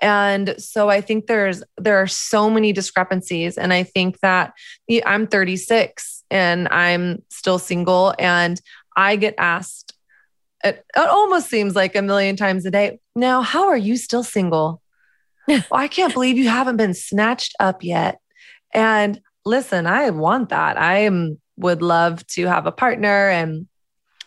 And 0.00 0.54
so 0.58 0.90
I 0.90 1.00
think 1.00 1.26
there's 1.26 1.62
there 1.78 1.98
are 1.98 2.08
so 2.08 2.50
many 2.50 2.72
discrepancies 2.72 3.56
and 3.56 3.72
I 3.72 3.84
think 3.84 4.18
that 4.20 4.52
I'm 5.06 5.26
36 5.26 6.24
and 6.30 6.68
I'm 6.68 7.22
still 7.30 7.58
single 7.58 8.14
and 8.18 8.60
I 8.96 9.16
get 9.16 9.34
asked 9.38 9.94
it, 10.64 10.84
it 10.96 11.08
almost 11.08 11.48
seems 11.48 11.74
like 11.74 11.96
a 11.96 12.02
million 12.02 12.36
times 12.36 12.64
a 12.66 12.70
day. 12.70 13.00
Now, 13.16 13.42
how 13.42 13.68
are 13.68 13.76
you 13.76 13.96
still 13.96 14.22
single? 14.22 14.80
well, 15.48 15.64
I 15.72 15.88
can't 15.88 16.12
believe 16.12 16.38
you 16.38 16.48
haven't 16.48 16.76
been 16.76 16.94
snatched 16.94 17.54
up 17.58 17.82
yet. 17.82 18.18
And 18.72 19.20
listen, 19.44 19.86
I 19.86 20.10
want 20.10 20.50
that. 20.50 20.78
I 20.78 20.98
am, 20.98 21.40
would 21.62 21.82
love 21.82 22.26
to 22.28 22.46
have 22.46 22.66
a 22.66 22.72
partner 22.72 23.28
and 23.28 23.66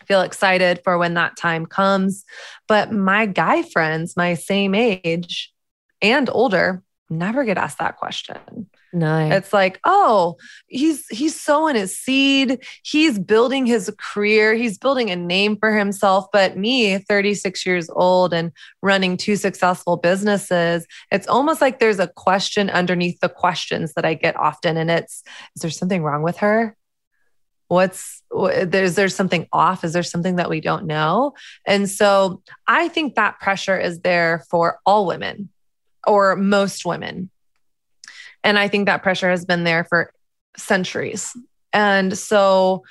feel 0.06 0.22
excited 0.22 0.80
for 0.84 0.98
when 0.98 1.14
that 1.14 1.36
time 1.36 1.66
comes. 1.66 2.24
But 2.68 2.92
my 2.92 3.26
guy 3.26 3.62
friends, 3.62 4.16
my 4.16 4.34
same 4.34 4.74
age 4.74 5.52
and 6.00 6.30
older, 6.30 6.82
never 7.08 7.44
get 7.44 7.58
asked 7.58 7.78
that 7.78 7.96
question. 7.96 8.68
No. 8.92 9.28
It's 9.30 9.52
like, 9.52 9.78
oh, 9.84 10.36
he's 10.68 11.06
he's 11.08 11.38
sowing 11.38 11.76
his 11.76 11.96
seed, 11.96 12.64
he's 12.82 13.18
building 13.18 13.66
his 13.66 13.92
career, 13.98 14.54
he's 14.54 14.78
building 14.78 15.10
a 15.10 15.16
name 15.16 15.56
for 15.58 15.76
himself. 15.76 16.26
But 16.32 16.56
me, 16.56 16.98
36 16.98 17.66
years 17.66 17.90
old 17.90 18.32
and 18.32 18.52
running 18.82 19.16
two 19.16 19.36
successful 19.36 19.98
businesses, 19.98 20.86
it's 21.12 21.26
almost 21.26 21.60
like 21.60 21.78
there's 21.78 21.98
a 21.98 22.08
question 22.08 22.70
underneath 22.70 23.20
the 23.20 23.28
questions 23.28 23.92
that 23.94 24.06
I 24.06 24.14
get 24.14 24.36
often. 24.36 24.76
And 24.76 24.90
it's, 24.90 25.22
is 25.54 25.62
there 25.62 25.70
something 25.70 26.02
wrong 26.02 26.22
with 26.22 26.38
her? 26.38 26.76
What's 27.68 28.22
there's 28.30 28.94
there's 28.94 29.14
something 29.14 29.46
off? 29.52 29.84
Is 29.84 29.92
there 29.92 30.02
something 30.02 30.36
that 30.36 30.50
we 30.50 30.60
don't 30.60 30.86
know? 30.86 31.34
And 31.66 31.88
so 31.88 32.42
I 32.66 32.88
think 32.88 33.14
that 33.14 33.40
pressure 33.40 33.78
is 33.78 34.00
there 34.00 34.44
for 34.50 34.78
all 34.86 35.06
women 35.06 35.48
or 36.06 36.36
most 36.36 36.84
women 36.86 37.30
and 38.46 38.60
I 38.60 38.68
think 38.68 38.86
that 38.86 39.02
pressure 39.02 39.28
has 39.28 39.44
been 39.44 39.64
there 39.64 39.82
for 39.82 40.12
centuries. 40.56 41.36
And 41.72 42.16
so, 42.16 42.84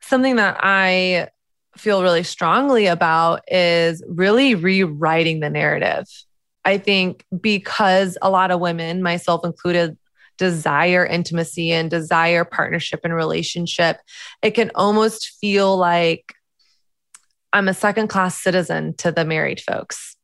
something 0.00 0.36
that 0.36 0.58
I 0.62 1.28
feel 1.76 2.02
really 2.02 2.22
strongly 2.22 2.86
about 2.86 3.42
is 3.52 4.02
really 4.08 4.54
rewriting 4.54 5.40
the 5.40 5.50
narrative. 5.50 6.06
I 6.64 6.78
think 6.78 7.26
because 7.38 8.16
a 8.22 8.30
lot 8.30 8.50
of 8.50 8.60
women, 8.60 9.02
myself 9.02 9.44
included, 9.44 9.98
desire 10.38 11.04
intimacy 11.04 11.72
and 11.72 11.90
desire 11.90 12.44
partnership 12.44 13.00
and 13.04 13.14
relationship, 13.14 13.98
it 14.42 14.52
can 14.52 14.70
almost 14.74 15.36
feel 15.40 15.76
like 15.76 16.34
I'm 17.52 17.68
a 17.68 17.74
second 17.74 18.08
class 18.08 18.40
citizen 18.40 18.94
to 18.98 19.12
the 19.12 19.24
married 19.24 19.60
folks, 19.60 20.16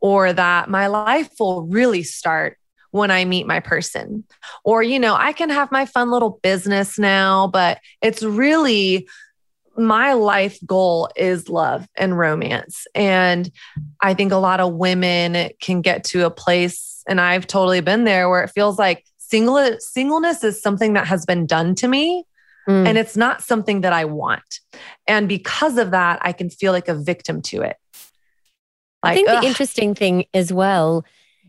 or 0.00 0.32
that 0.32 0.68
my 0.68 0.86
life 0.88 1.30
will 1.38 1.62
really 1.62 2.02
start 2.02 2.58
when 2.90 3.10
I 3.10 3.24
meet 3.24 3.46
my 3.46 3.60
person. 3.60 4.24
Or, 4.64 4.82
you 4.82 4.98
know, 4.98 5.14
I 5.14 5.32
can 5.32 5.48
have 5.48 5.72
my 5.72 5.86
fun 5.86 6.10
little 6.10 6.38
business 6.42 6.98
now, 6.98 7.46
but 7.46 7.78
it's 8.02 8.22
really 8.22 9.08
my 9.76 10.12
life 10.12 10.58
goal 10.66 11.08
is 11.16 11.48
love 11.48 11.86
and 11.96 12.18
romance. 12.18 12.86
And 12.94 13.50
I 14.02 14.12
think 14.12 14.30
a 14.32 14.36
lot 14.36 14.60
of 14.60 14.74
women 14.74 15.50
can 15.60 15.80
get 15.80 16.04
to 16.04 16.26
a 16.26 16.30
place, 16.30 17.02
and 17.08 17.20
I've 17.20 17.46
totally 17.46 17.80
been 17.80 18.04
there 18.04 18.28
where 18.28 18.44
it 18.44 18.50
feels 18.50 18.78
like 18.78 19.06
single, 19.32 19.76
singleness 19.80 20.44
is 20.44 20.60
something 20.60 20.92
that 20.92 21.06
has 21.06 21.24
been 21.24 21.46
done 21.46 21.74
to 21.76 21.88
me. 21.88 22.24
Mm. 22.68 22.86
And 22.86 22.98
it's 22.98 23.16
not 23.16 23.42
something 23.42 23.80
that 23.80 23.92
I 23.92 24.04
want. 24.04 24.60
And 25.08 25.26
because 25.26 25.78
of 25.78 25.90
that, 25.92 26.18
I 26.22 26.32
can 26.32 26.50
feel 26.50 26.72
like 26.72 26.86
a 26.86 26.94
victim 26.94 27.40
to 27.42 27.62
it. 27.62 27.76
Like, 29.02 29.12
I 29.12 29.14
think 29.14 29.28
ugh. 29.30 29.40
the 29.40 29.48
interesting 29.48 29.94
thing 29.94 30.26
as 30.34 30.52
well 30.52 31.04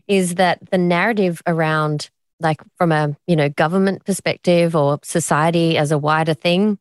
is 0.08 0.36
that 0.36 0.58
the 0.70 0.78
narrative 0.78 1.42
around 1.46 2.10
like 2.40 2.60
from 2.78 2.90
a 2.90 3.16
you 3.28 3.36
know 3.36 3.48
government 3.48 4.04
perspective 4.04 4.74
or 4.74 4.98
society 5.04 5.78
as 5.78 5.92
a 5.92 5.98
wider 5.98 6.34
thing 6.34 6.78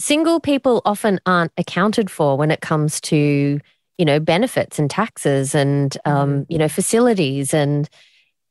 single 0.00 0.40
people 0.40 0.80
often 0.84 1.20
aren't 1.26 1.52
accounted 1.58 2.10
for 2.10 2.38
when 2.38 2.50
it 2.50 2.62
comes 2.62 3.00
to 3.02 3.60
you 3.98 4.04
know 4.04 4.18
benefits 4.18 4.78
and 4.78 4.90
taxes 4.90 5.54
and 5.54 5.98
um, 6.06 6.30
mm-hmm. 6.30 6.52
you 6.52 6.58
know 6.58 6.68
facilities 6.68 7.52
and 7.52 7.90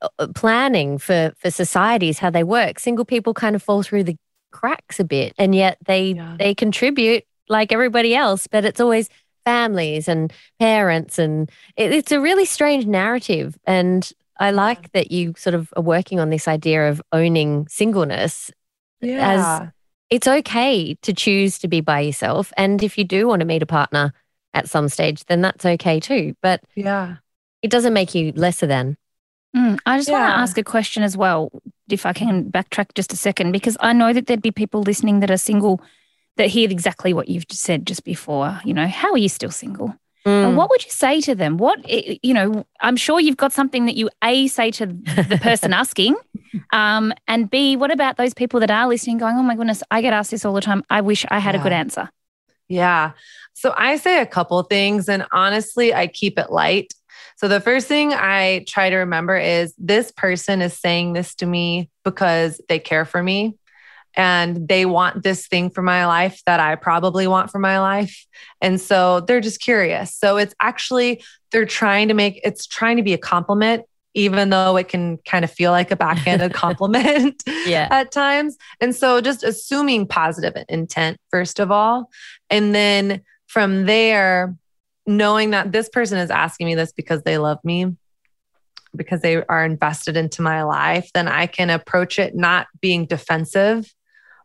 Uh, 0.01 0.09
uh, 0.19 0.27
planning 0.35 0.99
for 0.99 1.33
for 1.39 1.49
societies 1.49 2.19
how 2.19 2.29
they 2.29 2.43
work 2.43 2.77
single 2.77 3.03
people 3.03 3.33
kind 3.33 3.55
of 3.55 3.63
fall 3.63 3.81
through 3.81 4.03
the 4.03 4.15
cracks 4.51 4.99
a 4.99 5.03
bit 5.03 5.33
and 5.39 5.55
yet 5.55 5.75
they 5.87 6.11
yeah. 6.11 6.35
they 6.37 6.53
contribute 6.53 7.23
like 7.49 7.71
everybody 7.71 8.13
else 8.13 8.45
but 8.45 8.63
it's 8.63 8.79
always 8.79 9.09
families 9.47 10.09
and 10.09 10.33
parents. 10.59 11.17
And 11.17 11.49
it, 11.77 11.93
it's 11.93 12.11
a 12.11 12.19
really 12.19 12.43
strange 12.43 12.85
narrative. 12.85 13.57
And 13.63 14.11
I 14.41 14.51
like 14.51 14.91
that 14.91 15.09
you 15.09 15.35
sort 15.37 15.53
of 15.53 15.73
are 15.77 15.81
working 15.81 16.19
on 16.19 16.29
this 16.29 16.49
idea 16.49 16.89
of 16.89 17.01
owning 17.13 17.65
singleness 17.69 18.51
yeah. 18.99 19.31
as 19.31 19.69
it's 20.09 20.27
okay 20.27 20.95
to 20.95 21.13
choose 21.13 21.59
to 21.59 21.69
be 21.69 21.79
by 21.79 22.01
yourself. 22.01 22.51
And 22.57 22.83
if 22.83 22.97
you 22.97 23.05
do 23.05 23.25
want 23.25 23.39
to 23.39 23.45
meet 23.45 23.63
a 23.63 23.65
partner 23.65 24.13
at 24.53 24.67
some 24.67 24.89
stage, 24.89 25.23
then 25.25 25.41
that's 25.41 25.65
okay 25.65 26.01
too. 26.01 26.35
But 26.41 26.61
yeah, 26.75 27.15
it 27.61 27.71
doesn't 27.71 27.93
make 27.93 28.13
you 28.13 28.33
lesser 28.35 28.67
than. 28.67 28.97
Mm, 29.57 29.79
I 29.85 29.97
just 29.97 30.09
yeah. 30.09 30.19
want 30.19 30.33
to 30.33 30.39
ask 30.39 30.57
a 30.57 30.63
question 30.63 31.03
as 31.03 31.17
well, 31.17 31.51
if 31.89 32.05
I 32.05 32.13
can 32.13 32.51
backtrack 32.51 32.93
just 32.93 33.11
a 33.11 33.15
second, 33.15 33.51
because 33.51 33.75
I 33.79 33.93
know 33.93 34.13
that 34.13 34.27
there'd 34.27 34.41
be 34.41 34.51
people 34.51 34.81
listening 34.81 35.19
that 35.21 35.31
are 35.31 35.37
single 35.37 35.81
that 36.35 36.49
hear 36.49 36.69
exactly 36.69 37.13
what 37.13 37.27
you've 37.27 37.45
said 37.49 37.87
just 37.87 38.03
before. 38.03 38.59
You 38.63 38.73
know, 38.73 38.87
how 38.87 39.11
are 39.11 39.17
you 39.17 39.29
still 39.29 39.51
single? 39.51 39.95
Mm. 40.25 40.55
what 40.55 40.69
would 40.69 40.83
you 40.83 40.91
say 40.91 41.21
to 41.21 41.33
them? 41.33 41.55
What, 41.55 41.79
you 41.87 42.33
know, 42.33 42.65
I'm 42.81 42.97
sure 42.97 43.17
you've 43.17 43.37
got 43.37 43.53
something 43.53 43.85
that 43.85 43.95
you 43.95 44.09
A, 44.21 44.47
say 44.47 44.71
to 44.71 44.85
the 44.87 45.39
person 45.41 45.71
asking, 45.83 46.17
um, 46.73 47.13
and 47.29 47.49
B, 47.49 47.77
what 47.77 47.91
about 47.91 48.17
those 48.17 48.33
people 48.33 48.59
that 48.59 48.69
are 48.69 48.89
listening 48.89 49.19
going, 49.19 49.37
oh 49.37 49.43
my 49.43 49.55
goodness, 49.55 49.81
I 49.89 50.01
get 50.01 50.11
asked 50.11 50.31
this 50.31 50.43
all 50.43 50.53
the 50.53 50.59
time. 50.59 50.83
I 50.89 50.99
wish 50.99 51.25
I 51.29 51.39
had 51.39 51.55
yeah. 51.55 51.61
a 51.61 51.63
good 51.63 51.71
answer. 51.71 52.09
Yeah. 52.67 53.13
So 53.53 53.73
I 53.77 53.95
say 53.95 54.21
a 54.21 54.25
couple 54.25 54.61
things, 54.63 55.07
and 55.07 55.25
honestly, 55.31 55.93
I 55.93 56.07
keep 56.07 56.37
it 56.37 56.51
light. 56.51 56.93
So 57.35 57.47
the 57.47 57.59
first 57.59 57.87
thing 57.87 58.13
I 58.13 58.65
try 58.67 58.89
to 58.89 58.97
remember 58.97 59.37
is 59.37 59.73
this 59.77 60.11
person 60.11 60.61
is 60.61 60.77
saying 60.77 61.13
this 61.13 61.35
to 61.35 61.45
me 61.45 61.89
because 62.03 62.61
they 62.69 62.79
care 62.79 63.05
for 63.05 63.21
me 63.21 63.55
and 64.17 64.67
they 64.67 64.85
want 64.85 65.21
this 65.21 65.47
thing 65.47 65.69
for 65.69 65.83
my 65.83 66.07
life 66.07 66.41
that 66.47 66.59
I 66.59 66.75
probably 66.75 67.27
want 67.27 67.51
for 67.51 67.59
my 67.59 67.79
life. 67.79 68.25
And 68.61 68.81
so 68.81 69.21
they're 69.21 69.39
just 69.39 69.61
curious. 69.61 70.15
So 70.15 70.37
it's 70.37 70.55
actually, 70.59 71.23
they're 71.51 71.65
trying 71.67 72.07
to 72.07 72.15
make 72.15 72.41
it's 72.43 72.65
trying 72.65 72.97
to 72.97 73.03
be 73.03 73.13
a 73.13 73.17
compliment, 73.17 73.85
even 74.15 74.49
though 74.49 74.75
it 74.75 74.87
can 74.87 75.17
kind 75.19 75.45
of 75.45 75.51
feel 75.51 75.71
like 75.71 75.91
a 75.91 75.95
backhanded 75.95 76.53
compliment 76.55 77.43
yeah. 77.67 77.87
at 77.91 78.11
times. 78.11 78.57
And 78.81 78.95
so 78.95 79.21
just 79.21 79.43
assuming 79.43 80.07
positive 80.07 80.55
intent, 80.67 81.19
first 81.29 81.59
of 81.59 81.71
all. 81.71 82.09
And 82.49 82.73
then 82.73 83.21
from 83.45 83.85
there, 83.85 84.55
knowing 85.07 85.51
that 85.51 85.71
this 85.71 85.89
person 85.89 86.19
is 86.19 86.29
asking 86.29 86.67
me 86.67 86.75
this 86.75 86.91
because 86.91 87.23
they 87.23 87.37
love 87.37 87.59
me 87.63 87.95
because 88.95 89.21
they 89.21 89.43
are 89.45 89.65
invested 89.65 90.17
into 90.17 90.41
my 90.41 90.63
life, 90.63 91.09
then 91.13 91.27
I 91.27 91.47
can 91.47 91.69
approach 91.69 92.19
it 92.19 92.35
not 92.35 92.67
being 92.81 93.05
defensive 93.05 93.91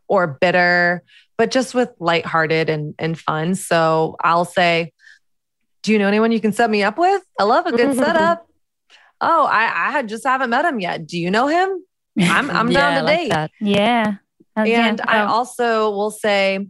or 0.07 0.27
bitter, 0.27 1.03
but 1.37 1.51
just 1.51 1.73
with 1.73 1.89
lighthearted 1.99 2.69
and, 2.69 2.93
and 2.99 3.19
fun. 3.19 3.55
So 3.55 4.15
I'll 4.21 4.45
say, 4.45 4.93
Do 5.81 5.91
you 5.91 5.99
know 5.99 6.07
anyone 6.07 6.31
you 6.31 6.39
can 6.39 6.53
set 6.53 6.69
me 6.69 6.83
up 6.83 6.97
with? 6.97 7.21
I 7.39 7.43
love 7.43 7.65
a 7.65 7.71
good 7.71 7.95
setup. 7.97 8.47
Oh, 9.19 9.45
I, 9.45 9.97
I 9.97 10.03
just 10.03 10.25
haven't 10.25 10.49
met 10.49 10.65
him 10.65 10.79
yet. 10.79 11.07
Do 11.07 11.17
you 11.17 11.31
know 11.31 11.47
him? 11.47 11.83
I'm, 12.19 12.51
I'm 12.51 12.71
yeah, 12.71 12.79
down 12.79 12.97
to 12.99 13.03
like 13.03 13.19
date. 13.19 13.29
That. 13.31 13.51
Yeah. 13.59 14.15
And 14.55 14.67
yeah. 14.69 14.95
I 15.07 15.21
also 15.21 15.89
will 15.89 16.11
say, 16.11 16.67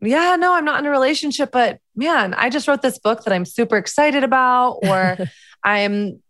yeah, 0.00 0.36
no, 0.36 0.54
I'm 0.54 0.64
not 0.64 0.80
in 0.80 0.86
a 0.86 0.90
relationship, 0.90 1.50
but 1.52 1.78
man, 1.94 2.34
I 2.34 2.48
just 2.50 2.66
wrote 2.66 2.82
this 2.82 2.98
book 2.98 3.24
that 3.24 3.32
I'm 3.32 3.44
super 3.44 3.76
excited 3.76 4.24
about, 4.24 4.78
or 4.82 5.18
I'm 5.64 6.20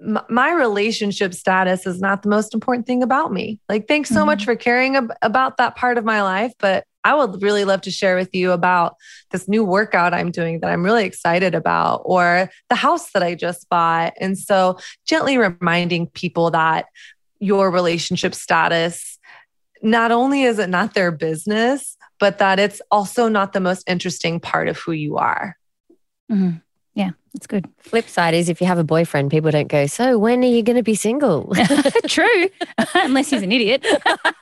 my 0.00 0.50
relationship 0.52 1.32
status 1.32 1.86
is 1.86 2.00
not 2.00 2.22
the 2.22 2.28
most 2.28 2.52
important 2.52 2.86
thing 2.86 3.02
about 3.02 3.32
me. 3.32 3.60
Like, 3.68 3.86
thanks 3.86 4.08
so 4.08 4.16
mm-hmm. 4.16 4.26
much 4.26 4.44
for 4.44 4.56
caring 4.56 4.96
ab- 4.96 5.12
about 5.22 5.56
that 5.58 5.76
part 5.76 5.98
of 5.98 6.04
my 6.04 6.22
life. 6.22 6.52
But 6.58 6.84
I 7.04 7.14
would 7.14 7.40
really 7.42 7.64
love 7.64 7.82
to 7.82 7.90
share 7.90 8.16
with 8.16 8.34
you 8.34 8.50
about 8.50 8.96
this 9.30 9.48
new 9.48 9.64
workout 9.64 10.12
I'm 10.12 10.32
doing 10.32 10.60
that 10.60 10.70
I'm 10.70 10.84
really 10.84 11.04
excited 11.04 11.54
about, 11.54 12.02
or 12.04 12.50
the 12.68 12.74
house 12.74 13.12
that 13.12 13.22
I 13.22 13.34
just 13.34 13.68
bought. 13.68 14.14
And 14.18 14.36
so, 14.36 14.78
gently 15.06 15.38
reminding 15.38 16.08
people 16.08 16.50
that 16.50 16.86
your 17.38 17.70
relationship 17.70 18.34
status 18.34 19.18
not 19.80 20.10
only 20.10 20.42
is 20.42 20.58
it 20.58 20.68
not 20.68 20.94
their 20.94 21.12
business, 21.12 21.96
but 22.18 22.38
that 22.38 22.58
it's 22.58 22.82
also 22.90 23.28
not 23.28 23.52
the 23.52 23.60
most 23.60 23.88
interesting 23.88 24.40
part 24.40 24.68
of 24.68 24.78
who 24.78 24.92
you 24.92 25.16
are. 25.16 25.56
Mm-hmm. 26.30 26.58
Yeah, 26.94 27.10
it's 27.32 27.46
good. 27.46 27.68
Flip 27.78 28.08
side 28.08 28.34
is 28.34 28.48
if 28.48 28.60
you 28.60 28.66
have 28.66 28.78
a 28.78 28.84
boyfriend, 28.84 29.30
people 29.30 29.52
don't 29.52 29.68
go, 29.68 29.86
So 29.86 30.18
when 30.18 30.42
are 30.42 30.48
you 30.48 30.64
going 30.64 30.76
to 30.76 30.82
be 30.82 30.96
single? 30.96 31.54
True. 32.08 32.48
Unless 32.94 33.30
he's 33.30 33.42
an 33.42 33.52
idiot. 33.52 33.86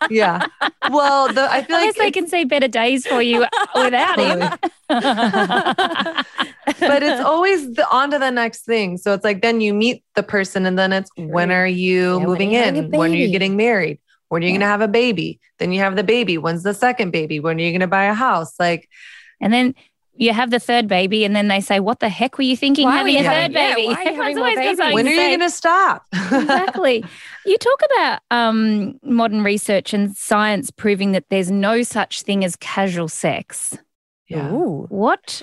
yeah. 0.09 0.47
Well, 0.91 1.31
the, 1.31 1.53
I 1.53 1.63
feel 1.63 1.77
Unless 1.77 1.99
like 1.99 2.07
they 2.07 2.11
can 2.13 2.29
say 2.29 2.45
better 2.45 2.69
days 2.69 3.07
for 3.07 3.21
you 3.21 3.45
without 3.75 4.19
him. 4.19 4.39
but 4.89 6.25
it's 7.03 7.23
always 7.23 7.75
the, 7.75 7.87
on 7.93 8.11
to 8.13 8.19
the 8.19 8.31
next 8.31 8.65
thing. 8.65 8.97
So 8.97 9.13
it's 9.13 9.25
like 9.25 9.43
then 9.43 9.61
you 9.61 9.75
meet 9.75 10.03
the 10.15 10.23
person 10.23 10.65
and 10.65 10.79
then 10.79 10.95
it's 10.95 11.11
True. 11.11 11.27
when 11.27 11.53
are 11.53 11.67
you 11.67 12.19
yeah, 12.19 12.27
moving 12.27 12.53
in? 12.53 12.91
When 12.91 13.13
are 13.13 13.17
you 13.17 13.29
getting 13.29 13.57
married? 13.57 13.99
When 14.29 14.43
are 14.43 14.47
you 14.47 14.53
yeah. 14.53 14.55
going 14.55 14.61
to 14.61 14.67
have 14.67 14.81
a 14.81 14.89
baby? 14.89 15.41
Then 15.59 15.73
you 15.73 15.81
have 15.81 15.97
the 15.97 16.05
baby. 16.05 16.39
When's 16.39 16.63
the 16.63 16.75
second 16.75 17.13
baby? 17.13 17.41
When 17.41 17.59
are 17.59 17.63
you 17.63 17.71
going 17.71 17.81
to 17.81 17.87
buy 17.87 18.05
a 18.05 18.15
house? 18.15 18.59
Like, 18.59 18.89
and 19.41 19.53
then 19.53 19.75
you 20.19 20.33
have 20.33 20.51
the 20.51 20.59
third 20.59 20.89
baby, 20.89 21.25
and 21.25 21.37
then 21.37 21.49
they 21.49 21.61
say, 21.61 21.81
"What 21.81 22.01
the 22.01 22.09
heck 22.09 22.39
were 22.39 22.45
you 22.45 22.57
thinking 22.57 22.87
why 22.87 22.99
having 22.99 23.17
a 23.19 23.23
third 23.23 23.53
baby? 23.53 23.83
Yeah, 23.83 23.95
having 24.13 24.37
baby? 24.37 24.95
When 24.95 25.07
are 25.07 25.11
you 25.11 25.17
going 25.17 25.41
to 25.41 25.51
stop?" 25.51 26.07
exactly. 26.13 27.05
You 27.45 27.59
talk 27.59 27.81
about 27.93 28.21
um, 28.31 28.99
modern 29.03 29.43
research 29.43 29.93
and 29.93 30.17
science 30.17 30.71
proving 30.71 31.13
that 31.13 31.25
there's 31.29 31.51
no 31.51 31.83
such 31.83 32.23
thing 32.23 32.45
as 32.45 32.57
casual 32.57 33.09
sex. 33.09 33.77
Yeah. 34.29 34.53
Ooh. 34.53 34.87
What? 34.89 35.43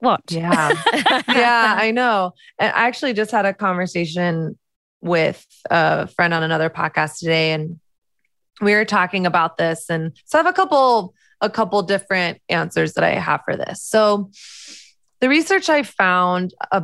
What? 0.00 0.22
Yeah. 0.30 0.72
yeah, 1.28 1.76
I 1.78 1.90
know. 1.90 2.32
I 2.58 2.66
actually 2.66 3.12
just 3.14 3.30
had 3.30 3.46
a 3.46 3.54
conversation 3.54 4.58
with 5.00 5.44
a 5.70 6.06
friend 6.08 6.34
on 6.34 6.42
another 6.42 6.70
podcast 6.70 7.18
today, 7.18 7.52
and 7.52 7.78
we 8.60 8.74
were 8.74 8.84
talking 8.84 9.26
about 9.26 9.56
this. 9.56 9.88
And 9.88 10.12
so 10.24 10.38
I 10.38 10.42
have 10.42 10.52
a 10.52 10.56
couple 10.56 11.14
a 11.40 11.48
couple 11.48 11.80
different 11.82 12.40
answers 12.48 12.94
that 12.94 13.04
I 13.04 13.10
have 13.10 13.42
for 13.44 13.56
this. 13.56 13.82
So, 13.82 14.30
the 15.20 15.28
research 15.28 15.68
I 15.68 15.82
found 15.82 16.54
uh, 16.70 16.82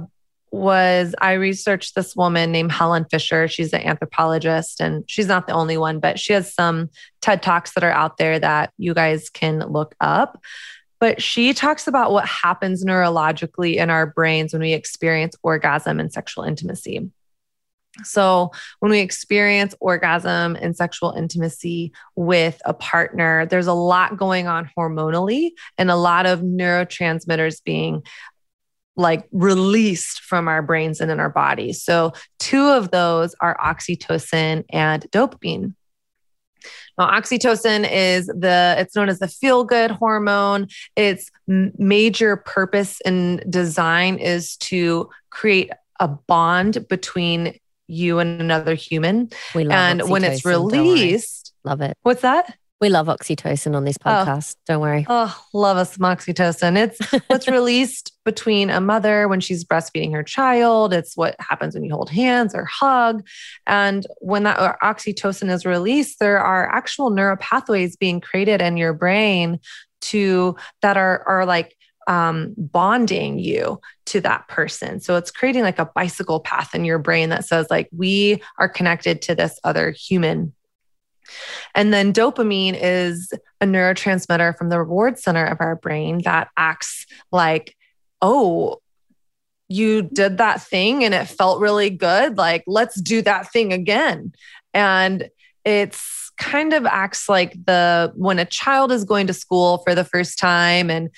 was 0.50 1.14
I 1.20 1.32
researched 1.32 1.94
this 1.94 2.14
woman 2.14 2.52
named 2.52 2.72
Helen 2.72 3.04
Fisher. 3.10 3.48
She's 3.48 3.72
an 3.72 3.82
anthropologist, 3.82 4.80
and 4.80 5.04
she's 5.08 5.26
not 5.26 5.46
the 5.46 5.52
only 5.52 5.76
one, 5.76 5.98
but 5.98 6.18
she 6.18 6.32
has 6.32 6.52
some 6.54 6.90
TED 7.20 7.42
Talks 7.42 7.74
that 7.74 7.84
are 7.84 7.90
out 7.90 8.16
there 8.16 8.38
that 8.38 8.72
you 8.78 8.94
guys 8.94 9.28
can 9.28 9.60
look 9.60 9.94
up. 10.00 10.40
But 11.00 11.20
she 11.20 11.52
talks 11.52 11.86
about 11.86 12.12
what 12.12 12.26
happens 12.26 12.84
neurologically 12.84 13.76
in 13.76 13.90
our 13.90 14.06
brains 14.06 14.52
when 14.52 14.62
we 14.62 14.72
experience 14.72 15.36
orgasm 15.42 16.00
and 16.00 16.12
sexual 16.12 16.44
intimacy. 16.44 17.10
So, 18.02 18.50
when 18.80 18.90
we 18.90 19.00
experience 19.00 19.74
orgasm 19.80 20.56
and 20.56 20.76
sexual 20.76 21.12
intimacy 21.12 21.92
with 22.16 22.60
a 22.64 22.74
partner, 22.74 23.46
there's 23.46 23.68
a 23.68 23.72
lot 23.72 24.16
going 24.16 24.46
on 24.46 24.68
hormonally 24.76 25.50
and 25.78 25.90
a 25.90 25.96
lot 25.96 26.26
of 26.26 26.40
neurotransmitters 26.40 27.62
being 27.62 28.02
like 28.96 29.26
released 29.32 30.20
from 30.20 30.48
our 30.48 30.62
brains 30.62 31.00
and 31.00 31.10
in 31.10 31.20
our 31.20 31.30
bodies. 31.30 31.82
So, 31.82 32.12
two 32.38 32.66
of 32.66 32.90
those 32.90 33.34
are 33.40 33.56
oxytocin 33.58 34.64
and 34.70 35.02
dopamine. 35.10 35.74
Now, 36.98 37.10
oxytocin 37.10 37.90
is 37.90 38.26
the, 38.26 38.76
it's 38.78 38.94
known 38.94 39.08
as 39.08 39.18
the 39.18 39.28
feel 39.28 39.64
good 39.64 39.90
hormone. 39.90 40.68
Its 40.96 41.30
major 41.46 42.36
purpose 42.36 43.00
and 43.04 43.44
design 43.50 44.16
is 44.18 44.56
to 44.58 45.10
create 45.30 45.70
a 46.00 46.08
bond 46.08 46.86
between 46.88 47.58
you 47.86 48.18
and 48.18 48.40
another 48.40 48.74
human. 48.74 49.30
We 49.54 49.64
love 49.64 49.72
and 49.72 50.10
when 50.10 50.24
it's 50.24 50.44
released, 50.44 51.52
love 51.64 51.80
it. 51.80 51.96
What's 52.02 52.22
that? 52.22 52.56
We 52.80 52.90
love 52.90 53.06
oxytocin 53.06 53.74
on 53.74 53.84
this 53.84 53.96
oh. 54.04 54.10
podcast. 54.10 54.56
Oh, 54.56 54.60
Don't 54.66 54.80
worry. 54.82 55.06
Oh, 55.08 55.34
love 55.54 55.76
us 55.76 55.94
some 55.94 56.04
oxytocin. 56.04 56.76
It's 56.76 57.24
what's 57.28 57.48
released 57.48 58.12
between 58.24 58.68
a 58.68 58.80
mother 58.80 59.28
when 59.28 59.40
she's 59.40 59.64
breastfeeding 59.64 60.12
her 60.12 60.22
child. 60.22 60.92
It's 60.92 61.16
what 61.16 61.36
happens 61.38 61.74
when 61.74 61.84
you 61.84 61.92
hold 61.94 62.10
hands 62.10 62.54
or 62.54 62.64
hug. 62.64 63.26
And 63.66 64.06
when 64.18 64.42
that 64.42 64.58
uh, 64.58 64.74
oxytocin 64.82 65.50
is 65.50 65.64
released, 65.64 66.18
there 66.18 66.38
are 66.38 66.68
actual 66.70 67.10
neural 67.10 67.36
pathways 67.36 67.96
being 67.96 68.20
created 68.20 68.60
in 68.60 68.76
your 68.76 68.92
brain 68.92 69.60
to 70.02 70.56
that 70.82 70.98
are 70.98 71.24
are 71.26 71.46
like 71.46 71.74
um, 72.06 72.54
bonding 72.56 73.38
you 73.38 73.80
to 74.06 74.20
that 74.20 74.48
person. 74.48 75.00
So 75.00 75.16
it's 75.16 75.30
creating 75.30 75.62
like 75.62 75.78
a 75.78 75.90
bicycle 75.94 76.40
path 76.40 76.74
in 76.74 76.84
your 76.84 76.98
brain 76.98 77.30
that 77.30 77.44
says, 77.44 77.66
like, 77.70 77.88
we 77.96 78.42
are 78.58 78.68
connected 78.68 79.22
to 79.22 79.34
this 79.34 79.58
other 79.64 79.90
human. 79.90 80.52
And 81.74 81.92
then 81.92 82.12
dopamine 82.12 82.78
is 82.80 83.32
a 83.60 83.66
neurotransmitter 83.66 84.56
from 84.58 84.68
the 84.68 84.78
reward 84.78 85.18
center 85.18 85.44
of 85.44 85.58
our 85.60 85.76
brain 85.76 86.22
that 86.24 86.48
acts 86.56 87.06
like, 87.32 87.76
oh, 88.20 88.80
you 89.68 90.02
did 90.02 90.38
that 90.38 90.62
thing 90.62 91.02
and 91.04 91.14
it 91.14 91.24
felt 91.24 91.60
really 91.60 91.90
good. 91.90 92.36
Like, 92.36 92.64
let's 92.66 93.00
do 93.00 93.22
that 93.22 93.50
thing 93.50 93.72
again. 93.72 94.32
And 94.74 95.30
it's 95.64 96.23
kind 96.36 96.72
of 96.72 96.86
acts 96.86 97.28
like 97.28 97.52
the 97.66 98.12
when 98.16 98.38
a 98.38 98.44
child 98.44 98.90
is 98.90 99.04
going 99.04 99.26
to 99.26 99.32
school 99.32 99.78
for 99.78 99.94
the 99.94 100.04
first 100.04 100.38
time 100.38 100.90
and 100.90 101.10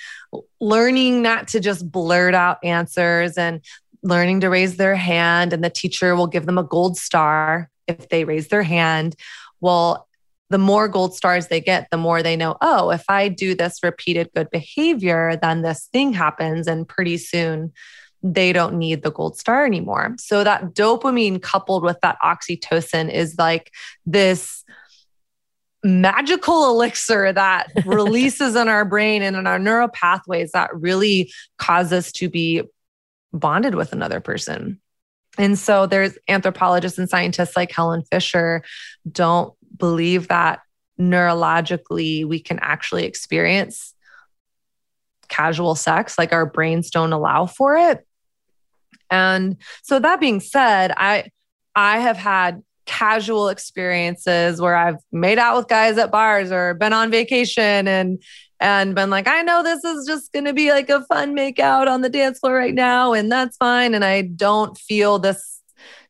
learning 0.61 1.23
not 1.23 1.49
to 1.49 1.61
just 1.61 1.91
blurt 1.91 2.35
out 2.35 2.59
answers 2.63 3.39
and 3.39 3.61
learning 4.03 4.41
to 4.41 4.49
raise 4.49 4.77
their 4.77 4.95
hand 4.95 5.53
and 5.53 5.65
the 5.65 5.71
teacher 5.71 6.15
will 6.15 6.27
give 6.27 6.47
them 6.47 6.59
a 6.59 6.63
gold 6.63 6.97
star 6.97 7.71
if 7.87 8.09
they 8.09 8.25
raise 8.25 8.49
their 8.49 8.63
hand 8.63 9.17
well 9.61 10.07
the 10.51 10.59
more 10.59 10.87
gold 10.87 11.15
stars 11.15 11.49
they 11.49 11.61
get 11.61 11.89
the 11.91 11.97
more 11.97 12.23
they 12.23 12.37
know 12.37 12.57
oh 12.61 12.91
if 12.91 13.05
i 13.09 13.29
do 13.29 13.55
this 13.55 13.79
repeated 13.83 14.31
good 14.35 14.51
behavior 14.51 15.39
then 15.41 15.63
this 15.63 15.89
thing 15.93 16.13
happens 16.13 16.67
and 16.67 16.87
pretty 16.87 17.17
soon 17.17 17.73
they 18.23 18.53
don't 18.53 18.77
need 18.77 19.03
the 19.03 19.11
gold 19.11 19.39
star 19.39 19.65
anymore. 19.65 20.15
So 20.19 20.45
that 20.45 20.75
dopamine 20.75 21.41
coupled 21.43 21.83
with 21.83 21.99
that 22.03 22.19
oxytocin 22.23 23.13
is 23.13 23.37
like 23.39 23.73
this 24.05 24.65
magical 25.87 26.71
elixir 26.71 27.33
that 27.33 27.71
releases 27.87 28.57
in 28.57 28.69
our 28.69 28.85
brain 28.85 29.23
and 29.23 29.37
in 29.37 29.47
our 29.47 29.59
neural 29.59 29.89
pathways 29.89 30.53
that 30.53 30.75
really 30.75 31.33
cause 31.59 31.93
us 31.93 32.13
to 32.13 32.29
be 32.29 32.63
bonded 33.33 33.75
with 33.75 33.93
another 33.93 34.21
person. 34.21 34.81
And 35.39 35.59
so 35.59 35.87
there's 35.87 36.17
anthropologists 36.29 36.99
and 36.99 37.09
scientists 37.09 37.57
like 37.57 37.71
Helen 37.71 38.03
Fisher 38.11 38.63
don't 39.11 39.55
believe 39.77 40.29
that 40.29 40.61
neurologically 40.99 42.25
we 42.25 42.41
can 42.41 42.59
actually 42.61 43.05
experience 43.05 43.95
casual 45.29 45.75
sex 45.75 46.17
like 46.19 46.33
our 46.33 46.47
brains 46.47 46.91
don't 46.91 47.13
allow 47.13 47.47
for 47.47 47.77
it. 47.77 48.07
And 49.11 49.57
so 49.83 49.99
that 49.99 50.21
being 50.21 50.41
said, 50.41 50.93
I 50.97 51.31
I 51.75 51.99
have 51.99 52.17
had 52.17 52.63
casual 52.87 53.49
experiences 53.49 54.61
where 54.61 54.77
I've 54.77 54.99
made 55.13 55.39
out 55.39 55.57
with 55.57 55.69
guys 55.69 55.99
at 55.99 56.11
bars 56.11 56.51
or 56.51 56.75
been 56.75 56.93
on 56.93 57.11
vacation 57.11 57.87
and 57.87 58.23
and 58.59 58.95
been 58.95 59.11
like, 59.11 59.29
I 59.29 59.43
know 59.43 59.63
this 59.63 59.85
is 59.85 60.07
just 60.07 60.33
going 60.33 60.47
to 60.47 60.55
be 60.55 60.71
like 60.71 60.89
a 60.89 61.05
fun 61.05 61.35
make 61.35 61.59
out 61.59 61.89
on 61.89 62.01
the 62.01 62.09
dance 62.09 62.39
floor 62.39 62.55
right 62.55 62.75
now 62.75 63.13
and 63.13 63.31
that's 63.31 63.57
fine 63.59 63.95
and 63.95 64.05
I 64.05 64.23
don't 64.23 64.79
feel 64.79 65.19
this, 65.19 65.61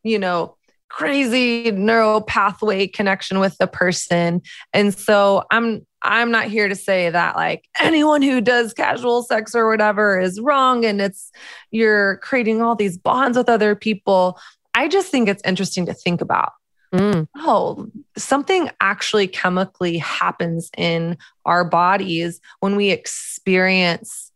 you 0.05 0.19
know, 0.19 0.57
crazy 0.89 1.71
neural 1.73 2.23
pathway 2.23 2.87
connection 2.87 3.41
with 3.41 3.59
the 3.59 3.67
person. 3.67 4.43
And 4.73 4.95
so 4.95 5.45
I'm 5.51 5.85
I'm 6.03 6.31
not 6.31 6.47
here 6.47 6.69
to 6.69 6.77
say 6.77 7.11
that 7.11 7.35
like 7.35 7.69
anyone 7.81 8.23
who 8.23 8.41
does 8.41 8.73
casual 8.73 9.23
sex 9.23 9.55
or 9.55 9.69
whatever 9.69 10.21
is 10.21 10.41
wrong 10.41 10.85
and 10.85 11.01
it's 11.01 11.33
you're 11.71 12.19
creating 12.19 12.62
all 12.62 12.77
these 12.77 12.97
bonds 12.97 13.37
with 13.37 13.49
other 13.49 13.75
people. 13.75 14.39
I 14.75 14.89
just 14.89 15.11
think 15.11 15.29
it's 15.29 15.43
interesting 15.45 15.87
to 15.87 15.95
think 15.95 16.21
about 16.21 16.53
Mm. 16.94 17.29
Oh, 17.37 17.88
something 18.16 18.70
actually 18.81 19.29
chemically 19.29 19.99
happens 19.99 20.70
in 20.77 21.18
our 21.44 21.64
bodies 21.64 22.40
when 22.61 22.77
we 22.77 22.90
experience 22.90 24.31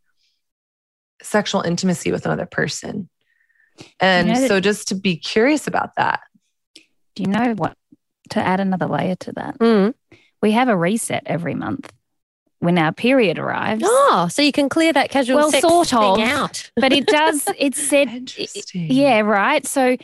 sexual 1.22 1.62
intimacy 1.62 2.12
with 2.12 2.26
another 2.26 2.46
person. 2.46 3.08
And 3.98 4.28
you 4.28 4.34
know 4.34 4.46
so 4.46 4.60
just 4.60 4.88
to 4.88 4.94
be 4.94 5.16
curious 5.16 5.66
about 5.66 5.96
that. 5.96 6.20
Do 7.14 7.22
you 7.22 7.28
know 7.28 7.54
what? 7.54 7.76
To 8.30 8.40
add 8.40 8.60
another 8.60 8.86
layer 8.86 9.16
to 9.16 9.32
that, 9.32 9.58
mm. 9.58 9.94
we 10.40 10.52
have 10.52 10.68
a 10.68 10.76
reset 10.76 11.24
every 11.26 11.54
month 11.54 11.92
when 12.60 12.78
our 12.78 12.92
period 12.92 13.38
arrives. 13.38 13.82
Oh, 13.84 14.28
so 14.30 14.42
you 14.42 14.52
can 14.52 14.68
clear 14.68 14.92
that 14.92 15.10
casual 15.10 15.36
well, 15.36 15.50
sort 15.50 15.92
of, 15.92 16.20
out. 16.20 16.70
but 16.76 16.92
it 16.92 17.06
does. 17.06 17.48
It 17.58 17.74
said, 17.74 18.32
yeah, 18.74 19.20
right. 19.20 19.66
So 19.66 19.96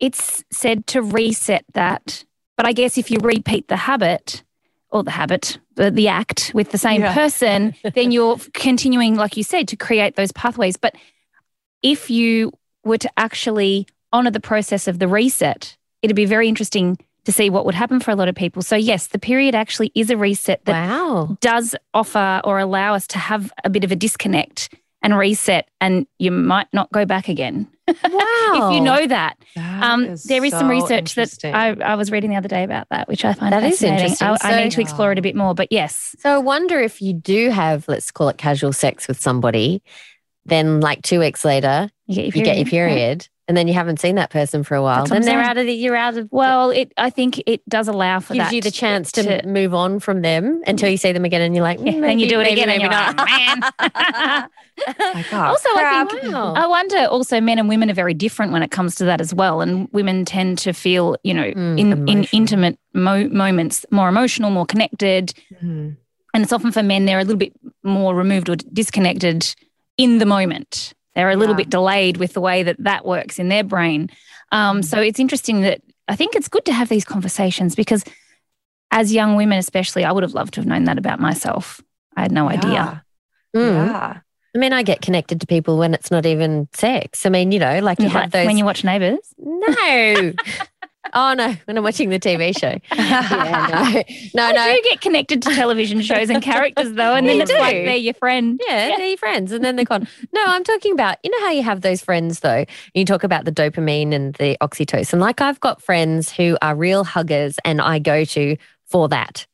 it's 0.00 0.42
said 0.50 0.86
to 0.88 1.02
reset 1.02 1.64
that. 1.74 2.24
But 2.56 2.66
I 2.66 2.72
guess 2.72 2.98
if 2.98 3.10
you 3.10 3.18
repeat 3.20 3.68
the 3.68 3.76
habit 3.76 4.42
or 4.90 5.04
the 5.04 5.10
habit, 5.10 5.58
the, 5.76 5.90
the 5.90 6.08
act 6.08 6.50
with 6.54 6.72
the 6.72 6.78
same 6.78 7.02
yeah. 7.02 7.14
person, 7.14 7.74
then 7.94 8.10
you're 8.10 8.38
continuing, 8.52 9.14
like 9.16 9.36
you 9.36 9.44
said, 9.44 9.68
to 9.68 9.76
create 9.76 10.16
those 10.16 10.32
pathways. 10.32 10.76
But 10.76 10.94
if 11.82 12.10
you 12.10 12.52
were 12.84 12.98
to 12.98 13.10
actually 13.16 13.86
honor 14.12 14.30
the 14.30 14.40
process 14.40 14.88
of 14.88 14.98
the 14.98 15.08
reset, 15.08 15.76
it'd 16.02 16.16
be 16.16 16.24
very 16.24 16.48
interesting 16.48 16.98
to 17.24 17.32
see 17.32 17.50
what 17.50 17.66
would 17.66 17.74
happen 17.74 18.00
for 18.00 18.10
a 18.10 18.16
lot 18.16 18.28
of 18.28 18.34
people. 18.34 18.62
So, 18.62 18.76
yes, 18.76 19.08
the 19.08 19.18
period 19.18 19.54
actually 19.54 19.92
is 19.94 20.10
a 20.10 20.16
reset 20.16 20.64
that 20.64 20.88
wow. 20.88 21.36
does 21.40 21.76
offer 21.92 22.40
or 22.44 22.58
allow 22.58 22.94
us 22.94 23.06
to 23.08 23.18
have 23.18 23.52
a 23.62 23.70
bit 23.70 23.84
of 23.84 23.92
a 23.92 23.96
disconnect 23.96 24.74
and 25.02 25.16
reset, 25.16 25.68
and 25.80 26.06
you 26.18 26.30
might 26.30 26.68
not 26.72 26.90
go 26.92 27.04
back 27.04 27.28
again. 27.28 27.68
Wow. 27.88 27.94
if 28.04 28.74
you 28.74 28.80
know 28.80 29.06
that. 29.06 29.36
that 29.56 29.82
um, 29.82 30.04
is 30.04 30.24
there 30.24 30.44
is 30.44 30.52
so 30.52 30.58
some 30.60 30.68
research 30.68 31.14
that 31.14 31.38
I, 31.44 31.70
I, 31.70 31.94
was 31.96 32.10
reading 32.10 32.30
the 32.30 32.36
other 32.36 32.48
day 32.48 32.62
about 32.62 32.88
that, 32.90 33.08
which 33.08 33.24
I 33.24 33.32
find 33.32 33.52
that 33.52 33.62
fascinating. 33.62 34.06
Is 34.06 34.20
interesting. 34.20 34.28
I, 34.28 34.36
so, 34.36 34.48
I 34.48 34.64
need 34.64 34.72
to 34.72 34.80
explore 34.80 35.12
it 35.12 35.18
a 35.18 35.22
bit 35.22 35.34
more, 35.34 35.54
but 35.54 35.68
yes. 35.70 36.14
So 36.20 36.34
I 36.34 36.38
wonder 36.38 36.78
if 36.80 37.02
you 37.02 37.12
do 37.12 37.50
have, 37.50 37.88
let's 37.88 38.10
call 38.10 38.28
it 38.28 38.38
casual 38.38 38.72
sex 38.72 39.08
with 39.08 39.20
somebody, 39.20 39.82
then 40.44 40.80
like 40.80 41.02
two 41.02 41.18
weeks 41.18 41.44
later, 41.44 41.90
you 42.06 42.16
get 42.16 42.24
your 42.24 42.32
period. 42.32 42.36
You 42.36 42.44
get 42.44 42.56
your 42.58 42.66
period 42.66 43.28
and 43.50 43.56
then 43.56 43.66
you 43.66 43.74
haven't 43.74 43.98
seen 43.98 44.14
that 44.14 44.30
person 44.30 44.62
for 44.62 44.76
a 44.76 44.82
while, 44.82 45.06
then 45.06 45.22
they're 45.22 45.40
out 45.40 45.58
of 45.58 45.66
the, 45.66 45.72
you're 45.72 45.96
out 45.96 46.16
of. 46.16 46.28
Well, 46.30 46.70
it 46.70 46.92
I 46.96 47.10
think 47.10 47.42
it 47.48 47.68
does 47.68 47.88
allow 47.88 48.20
for 48.20 48.34
gives 48.34 48.46
that 48.46 48.54
you 48.54 48.62
the 48.62 48.70
chance 48.70 49.10
to, 49.12 49.42
to, 49.42 49.48
move 49.48 49.74
on 49.74 49.98
from 49.98 50.22
them 50.22 50.62
until 50.68 50.88
you 50.88 50.96
see 50.96 51.10
them 51.10 51.24
again, 51.24 51.42
and 51.42 51.52
you're 51.52 51.64
like, 51.64 51.80
yeah, 51.80 51.98
then 51.98 52.20
you 52.20 52.28
do 52.28 52.38
it 52.38 52.44
maybe, 52.44 52.60
again, 52.60 52.68
maybe 52.68 52.84
and 52.84 52.92
you're 52.92 53.66
not. 53.88 54.38
Like, 54.38 54.50
man. 55.00 55.24
also, 55.32 55.68
I 55.74 56.04
think 56.04 56.32
wow. 56.32 56.54
I 56.54 56.66
wonder. 56.66 56.98
Also, 57.06 57.40
men 57.40 57.58
and 57.58 57.68
women 57.68 57.90
are 57.90 57.94
very 57.94 58.14
different 58.14 58.52
when 58.52 58.62
it 58.62 58.70
comes 58.70 58.94
to 58.96 59.04
that 59.06 59.20
as 59.20 59.34
well, 59.34 59.60
and 59.60 59.88
women 59.92 60.24
tend 60.24 60.58
to 60.58 60.72
feel, 60.72 61.16
you 61.24 61.34
know, 61.34 61.50
mm, 61.50 61.78
in 61.78 62.08
in 62.08 62.24
intimate 62.32 62.78
mo- 62.94 63.28
moments 63.28 63.84
more 63.90 64.08
emotional, 64.08 64.50
more 64.50 64.66
connected, 64.66 65.32
mm. 65.62 65.96
and 66.34 66.42
it's 66.42 66.52
often 66.52 66.72
for 66.72 66.82
men 66.82 67.04
they're 67.04 67.18
a 67.18 67.24
little 67.24 67.38
bit 67.38 67.52
more 67.82 68.14
removed 68.14 68.48
or 68.48 68.56
disconnected 68.56 69.54
in 69.96 70.18
the 70.18 70.26
moment. 70.26 70.94
They're 71.14 71.30
a 71.30 71.36
little 71.36 71.54
yeah. 71.54 71.64
bit 71.64 71.70
delayed 71.70 72.16
with 72.18 72.34
the 72.34 72.40
way 72.40 72.62
that 72.62 72.76
that 72.80 73.04
works 73.04 73.38
in 73.38 73.48
their 73.48 73.64
brain. 73.64 74.10
Um, 74.52 74.80
mm. 74.80 74.84
so 74.84 74.98
it's 75.00 75.20
interesting 75.20 75.62
that 75.62 75.82
I 76.08 76.16
think 76.16 76.34
it's 76.34 76.48
good 76.48 76.64
to 76.64 76.72
have 76.72 76.88
these 76.88 77.04
conversations 77.04 77.74
because 77.74 78.04
as 78.90 79.12
young 79.12 79.36
women, 79.36 79.58
especially, 79.58 80.04
I 80.04 80.12
would 80.12 80.22
have 80.22 80.34
loved 80.34 80.54
to 80.54 80.60
have 80.60 80.66
known 80.66 80.84
that 80.84 80.98
about 80.98 81.20
myself. 81.20 81.80
I 82.16 82.22
had 82.22 82.32
no 82.32 82.50
yeah. 82.50 82.56
idea. 82.56 83.04
Mm. 83.56 83.86
Yeah. 83.86 84.18
I 84.54 84.58
mean, 84.58 84.72
I 84.72 84.82
get 84.82 85.00
connected 85.00 85.40
to 85.40 85.46
people 85.46 85.78
when 85.78 85.94
it's 85.94 86.10
not 86.10 86.26
even 86.26 86.68
sex. 86.72 87.24
I 87.24 87.28
mean, 87.28 87.52
you 87.52 87.58
know, 87.58 87.78
like 87.80 87.98
you, 87.98 88.06
you 88.06 88.10
have 88.10 88.30
those. 88.30 88.46
When 88.46 88.58
you 88.58 88.64
watch 88.64 88.84
Neighbours? 88.84 89.34
No. 89.38 90.32
Oh 91.12 91.34
no, 91.34 91.56
when 91.64 91.76
I'm 91.76 91.82
watching 91.82 92.10
the 92.10 92.20
TV 92.20 92.56
show. 92.56 92.78
yeah, 92.94 94.02
no, 94.34 94.50
no, 94.50 94.52
no. 94.52 94.74
do 94.74 94.80
get 94.84 95.00
connected 95.00 95.42
to 95.42 95.50
television 95.50 96.00
shows 96.02 96.30
and 96.30 96.42
characters 96.42 96.92
though, 96.92 97.14
and 97.14 97.26
then 97.28 97.36
you 97.36 97.42
it's 97.42 97.50
do. 97.50 97.58
like 97.58 97.72
they're 97.72 97.96
your 97.96 98.14
friend. 98.14 98.60
Yeah, 98.68 98.88
yeah, 98.88 98.96
they're 98.96 99.08
your 99.08 99.16
friends, 99.16 99.52
and 99.52 99.64
then 99.64 99.76
they're 99.76 99.84
gone. 99.84 100.06
No, 100.32 100.44
I'm 100.46 100.62
talking 100.62 100.92
about 100.92 101.18
you 101.24 101.30
know 101.30 101.40
how 101.40 101.50
you 101.50 101.62
have 101.62 101.80
those 101.80 102.00
friends 102.00 102.40
though. 102.40 102.64
You 102.94 103.04
talk 103.04 103.24
about 103.24 103.44
the 103.44 103.52
dopamine 103.52 104.12
and 104.12 104.34
the 104.34 104.56
oxytocin. 104.60 105.18
Like 105.18 105.40
I've 105.40 105.60
got 105.60 105.82
friends 105.82 106.30
who 106.30 106.56
are 106.62 106.76
real 106.76 107.04
huggers, 107.04 107.58
and 107.64 107.80
I 107.80 107.98
go 107.98 108.24
to 108.24 108.56
for 108.86 109.08
that. 109.08 109.46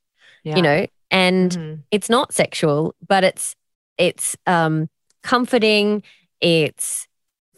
Yeah. 0.42 0.56
You 0.56 0.62
know, 0.62 0.87
and 1.11 1.50
mm-hmm. 1.50 1.80
it's 1.90 2.11
not 2.11 2.35
sexual, 2.35 2.94
but 3.06 3.24
it's 3.24 3.56
it's 3.98 4.37
um 4.46 4.88
comforting. 5.22 6.02
It's 6.40 7.06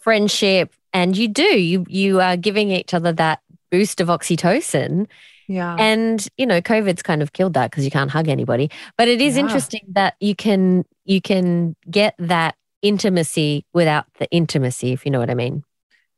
friendship, 0.00 0.72
and 0.92 1.16
you 1.16 1.28
do 1.28 1.42
you 1.42 1.84
you 1.88 2.20
are 2.20 2.36
giving 2.36 2.70
each 2.70 2.94
other 2.94 3.12
that 3.12 3.40
boost 3.70 4.00
of 4.00 4.08
oxytocin. 4.08 5.06
Yeah. 5.48 5.76
And, 5.78 6.26
you 6.36 6.44
know, 6.46 6.60
COVID's 6.60 7.02
kind 7.02 7.22
of 7.22 7.32
killed 7.32 7.54
that 7.54 7.70
because 7.70 7.84
you 7.84 7.90
can't 7.90 8.10
hug 8.10 8.28
anybody. 8.28 8.70
But 8.98 9.08
it 9.08 9.22
is 9.22 9.34
yeah. 9.34 9.40
interesting 9.40 9.80
that 9.92 10.14
you 10.20 10.34
can 10.34 10.84
you 11.04 11.22
can 11.22 11.74
get 11.90 12.14
that 12.18 12.54
intimacy 12.82 13.64
without 13.72 14.06
the 14.18 14.30
intimacy, 14.30 14.92
if 14.92 15.04
you 15.04 15.10
know 15.10 15.18
what 15.18 15.30
I 15.30 15.34
mean. 15.34 15.64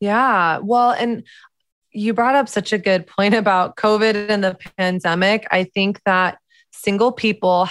Yeah. 0.00 0.58
Well, 0.58 0.90
and 0.90 1.22
you 1.92 2.12
brought 2.12 2.34
up 2.34 2.48
such 2.48 2.72
a 2.72 2.78
good 2.78 3.06
point 3.06 3.34
about 3.34 3.76
COVID 3.76 4.28
and 4.28 4.42
the 4.42 4.56
pandemic. 4.76 5.46
I 5.50 5.64
think 5.64 6.00
that 6.04 6.38
single 6.72 7.12
people, 7.12 7.68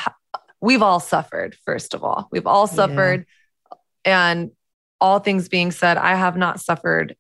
we've 0.62 0.82
all 0.82 1.00
suffered, 1.00 1.56
first 1.66 1.94
of 1.94 2.04
all. 2.04 2.28
We've 2.32 2.48
all 2.48 2.68
suffered. 2.68 3.26
Yeah. 4.06 4.32
And 4.32 4.52
all 5.02 5.20
things 5.20 5.50
being 5.50 5.72
said, 5.72 5.98
I 5.98 6.16
have 6.16 6.36
not 6.38 6.60
suffered 6.60 7.16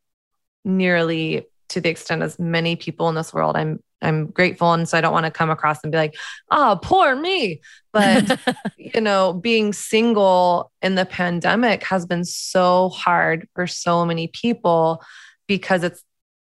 nearly 0.65 1.47
to 1.69 1.81
the 1.81 1.89
extent 1.89 2.21
as 2.21 2.39
many 2.39 2.75
people 2.75 3.09
in 3.09 3.15
this 3.15 3.33
world. 3.33 3.55
I'm 3.55 3.79
I'm 4.01 4.27
grateful. 4.27 4.71
And 4.73 4.87
so 4.87 4.97
I 4.97 5.01
don't 5.01 5.11
want 5.11 5.25
to 5.25 5.31
come 5.31 5.49
across 5.49 5.83
and 5.83 5.91
be 5.91 5.97
like, 5.97 6.15
oh, 6.51 6.79
poor 6.81 7.15
me. 7.15 7.61
But, 7.91 8.39
you 8.77 9.01
know, 9.01 9.33
being 9.33 9.73
single 9.73 10.71
in 10.81 10.95
the 10.95 11.05
pandemic 11.05 11.83
has 11.83 12.05
been 12.05 12.23
so 12.23 12.89
hard 12.89 13.47
for 13.55 13.67
so 13.67 14.05
many 14.05 14.27
people 14.27 15.03
because 15.47 15.83
it's, 15.83 16.01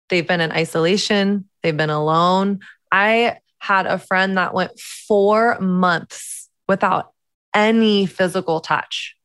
they've 0.08 0.26
been 0.26 0.40
in 0.40 0.50
isolation, 0.50 1.48
they've 1.62 1.76
been 1.76 1.90
alone. 1.90 2.60
I 2.90 3.38
had 3.58 3.86
a 3.86 3.98
friend 3.98 4.36
that 4.36 4.52
went 4.52 4.78
four 4.78 5.58
months 5.60 6.43
without 6.68 7.12
any 7.54 8.06
physical 8.06 8.60
touch. 8.60 9.16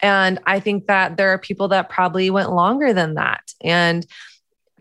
And 0.00 0.40
I 0.46 0.60
think 0.60 0.86
that 0.86 1.16
there 1.16 1.32
are 1.32 1.38
people 1.38 1.68
that 1.68 1.88
probably 1.88 2.30
went 2.30 2.50
longer 2.50 2.92
than 2.92 3.14
that. 3.14 3.52
And 3.60 4.06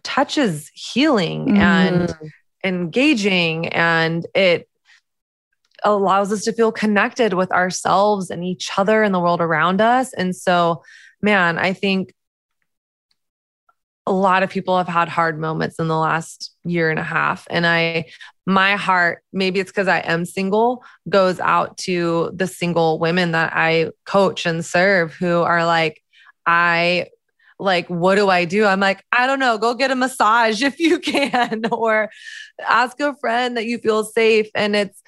touches 0.04 0.72
healing 0.74 1.48
mm. 1.48 1.58
and 1.58 2.16
engaging 2.64 3.68
and 3.70 4.26
it 4.36 4.68
allows 5.84 6.32
us 6.32 6.44
to 6.44 6.54
feel 6.54 6.72
connected 6.72 7.34
with 7.34 7.52
ourselves 7.52 8.30
and 8.30 8.44
each 8.44 8.70
other 8.78 9.02
and 9.02 9.14
the 9.14 9.20
world 9.20 9.42
around 9.42 9.82
us. 9.82 10.14
And 10.14 10.36
so, 10.36 10.84
man, 11.22 11.58
I 11.58 11.74
think 11.74 12.14
a 14.08 14.12
lot 14.12 14.42
of 14.42 14.50
people 14.50 14.78
have 14.78 14.88
had 14.88 15.08
hard 15.08 15.40
moments 15.40 15.78
in 15.78 15.88
the 15.88 15.98
last 15.98 16.52
year 16.64 16.90
and 16.90 17.00
a 17.00 17.04
half. 17.04 17.48
And 17.50 17.68
I, 17.68 18.06
my 18.46 18.76
heart, 18.76 19.24
maybe 19.32 19.60
it's 19.60 19.72
because 19.72 19.88
I 19.88 20.00
am 20.00 20.26
single, 20.26 20.84
goes 21.08 21.40
out 21.40 21.78
to 21.80 22.32
the 22.34 22.48
single 22.48 22.98
women 22.98 23.32
that 23.32 23.54
I 23.56 23.92
coach 24.06 24.46
and 24.46 24.66
serve 24.66 25.14
who 25.14 25.42
are 25.42 25.66
like, 25.66 26.02
I 26.48 27.08
like, 27.60 27.88
what 27.90 28.16
do 28.16 28.28
I 28.28 28.46
do? 28.46 28.66
I'm 28.66 28.80
like, 28.80 29.06
I 29.12 29.28
don't 29.28 29.40
know, 29.40 29.60
go 29.60 29.76
get 29.76 29.92
a 29.92 29.96
massage 29.96 30.64
if 30.64 30.80
you 30.80 31.00
can, 31.00 31.66
or 31.72 32.10
ask 32.68 33.00
a 33.00 33.16
friend 33.18 33.56
that 33.56 33.66
you 33.66 33.78
feel 33.78 34.04
safe. 34.04 34.50
And 34.56 34.76
it's, 34.76 35.02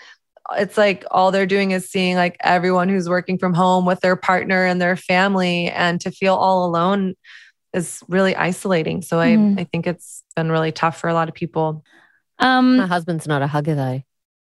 it's 0.56 0.78
like 0.78 1.04
all 1.10 1.32
they're 1.32 1.48
doing 1.48 1.72
is 1.72 1.90
seeing 1.90 2.16
like 2.16 2.38
everyone 2.42 2.90
who's 2.90 3.10
working 3.10 3.40
from 3.40 3.56
home 3.56 3.86
with 3.86 4.02
their 4.02 4.16
partner 4.16 4.66
and 4.66 4.80
their 4.80 4.96
family 4.96 5.70
and 5.70 6.00
to 6.02 6.12
feel 6.12 6.36
all 6.36 6.66
alone 6.66 7.16
is 7.74 8.04
really 8.08 8.36
isolating. 8.36 9.02
So 9.02 9.18
mm. 9.18 9.58
I, 9.58 9.62
I 9.62 9.64
think 9.66 9.88
it's 9.88 10.24
been 10.36 10.52
really 10.52 10.72
tough 10.72 11.00
for 11.00 11.10
a 11.10 11.14
lot 11.14 11.30
of 11.30 11.36
people. 11.36 11.84
Um, 12.40 12.78
My 12.78 12.88
husband's 12.88 13.28
not 13.28 13.42
a 13.42 13.48
hugger 13.48 13.76
though. 13.76 14.02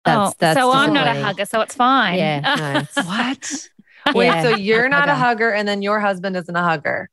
That's, 0.05 0.31
oh, 0.31 0.33
that's 0.37 0.59
so 0.59 0.71
I'm 0.71 0.93
not 0.93 1.07
a 1.07 1.19
hugger, 1.19 1.45
so 1.45 1.61
it's 1.61 1.73
fine. 1.73 2.19
Yeah. 2.19 2.85
No, 2.95 3.03
what? 3.03 3.69
Wait, 4.13 4.25
yeah, 4.27 4.43
so 4.43 4.55
you're 4.55 4.87
not 4.87 5.09
a 5.09 5.15
hugger, 5.15 5.51
and 5.51 5.67
then 5.67 5.81
your 5.81 5.99
husband 5.99 6.37
isn't 6.37 6.55
a 6.55 6.61
hugger. 6.61 7.09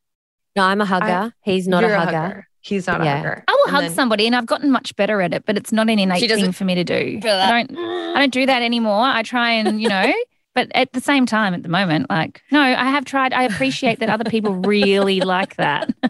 No, 0.55 0.65
I'm 0.65 0.83
a 0.83 0.85
hugger. 0.85 1.07
I, 1.07 1.31
He's 1.41 1.67
not 1.67 1.85
a 1.85 1.89
hugger. 1.89 2.17
a 2.17 2.21
hugger. 2.21 2.49
He's 2.61 2.87
not 2.87 3.03
yeah. 3.03 3.15
a 3.15 3.17
hugger. 3.17 3.45
I 3.49 3.53
will 3.53 3.65
and 3.65 3.71
hug 3.77 3.83
then, 3.85 3.93
somebody, 3.93 4.27
and 4.27 4.37
I've 4.37 4.45
gotten 4.45 4.71
much 4.71 4.95
better 4.97 5.23
at 5.23 5.33
it, 5.33 5.47
but 5.47 5.57
it's 5.57 5.73
not 5.73 5.89
an 5.89 5.99
innate 5.99 6.31
thing 6.31 6.53
for 6.53 6.65
me 6.65 6.75
to 6.75 6.85
do. 6.85 7.21
I 7.25 7.65
don't. 7.65 7.79
I 7.79 8.21
don't 8.21 8.33
do 8.33 8.45
that 8.45 8.61
anymore. 8.61 9.05
I 9.05 9.23
try 9.23 9.53
and 9.53 9.81
you 9.81 9.89
know. 9.89 10.13
But 10.55 10.71
at 10.75 10.93
the 10.93 11.01
same 11.01 11.25
time, 11.25 11.55
at 11.55 11.63
the 11.63 11.69
moment, 11.71 12.11
like, 12.11 12.43
no, 12.51 12.61
I 12.61 12.85
have 12.85 13.07
tried. 13.07 13.33
I 13.33 13.45
appreciate 13.45 14.01
that 14.01 14.11
other 14.11 14.29
people 14.29 14.55
really 14.57 15.21
like 15.21 15.57
that. 15.57 15.91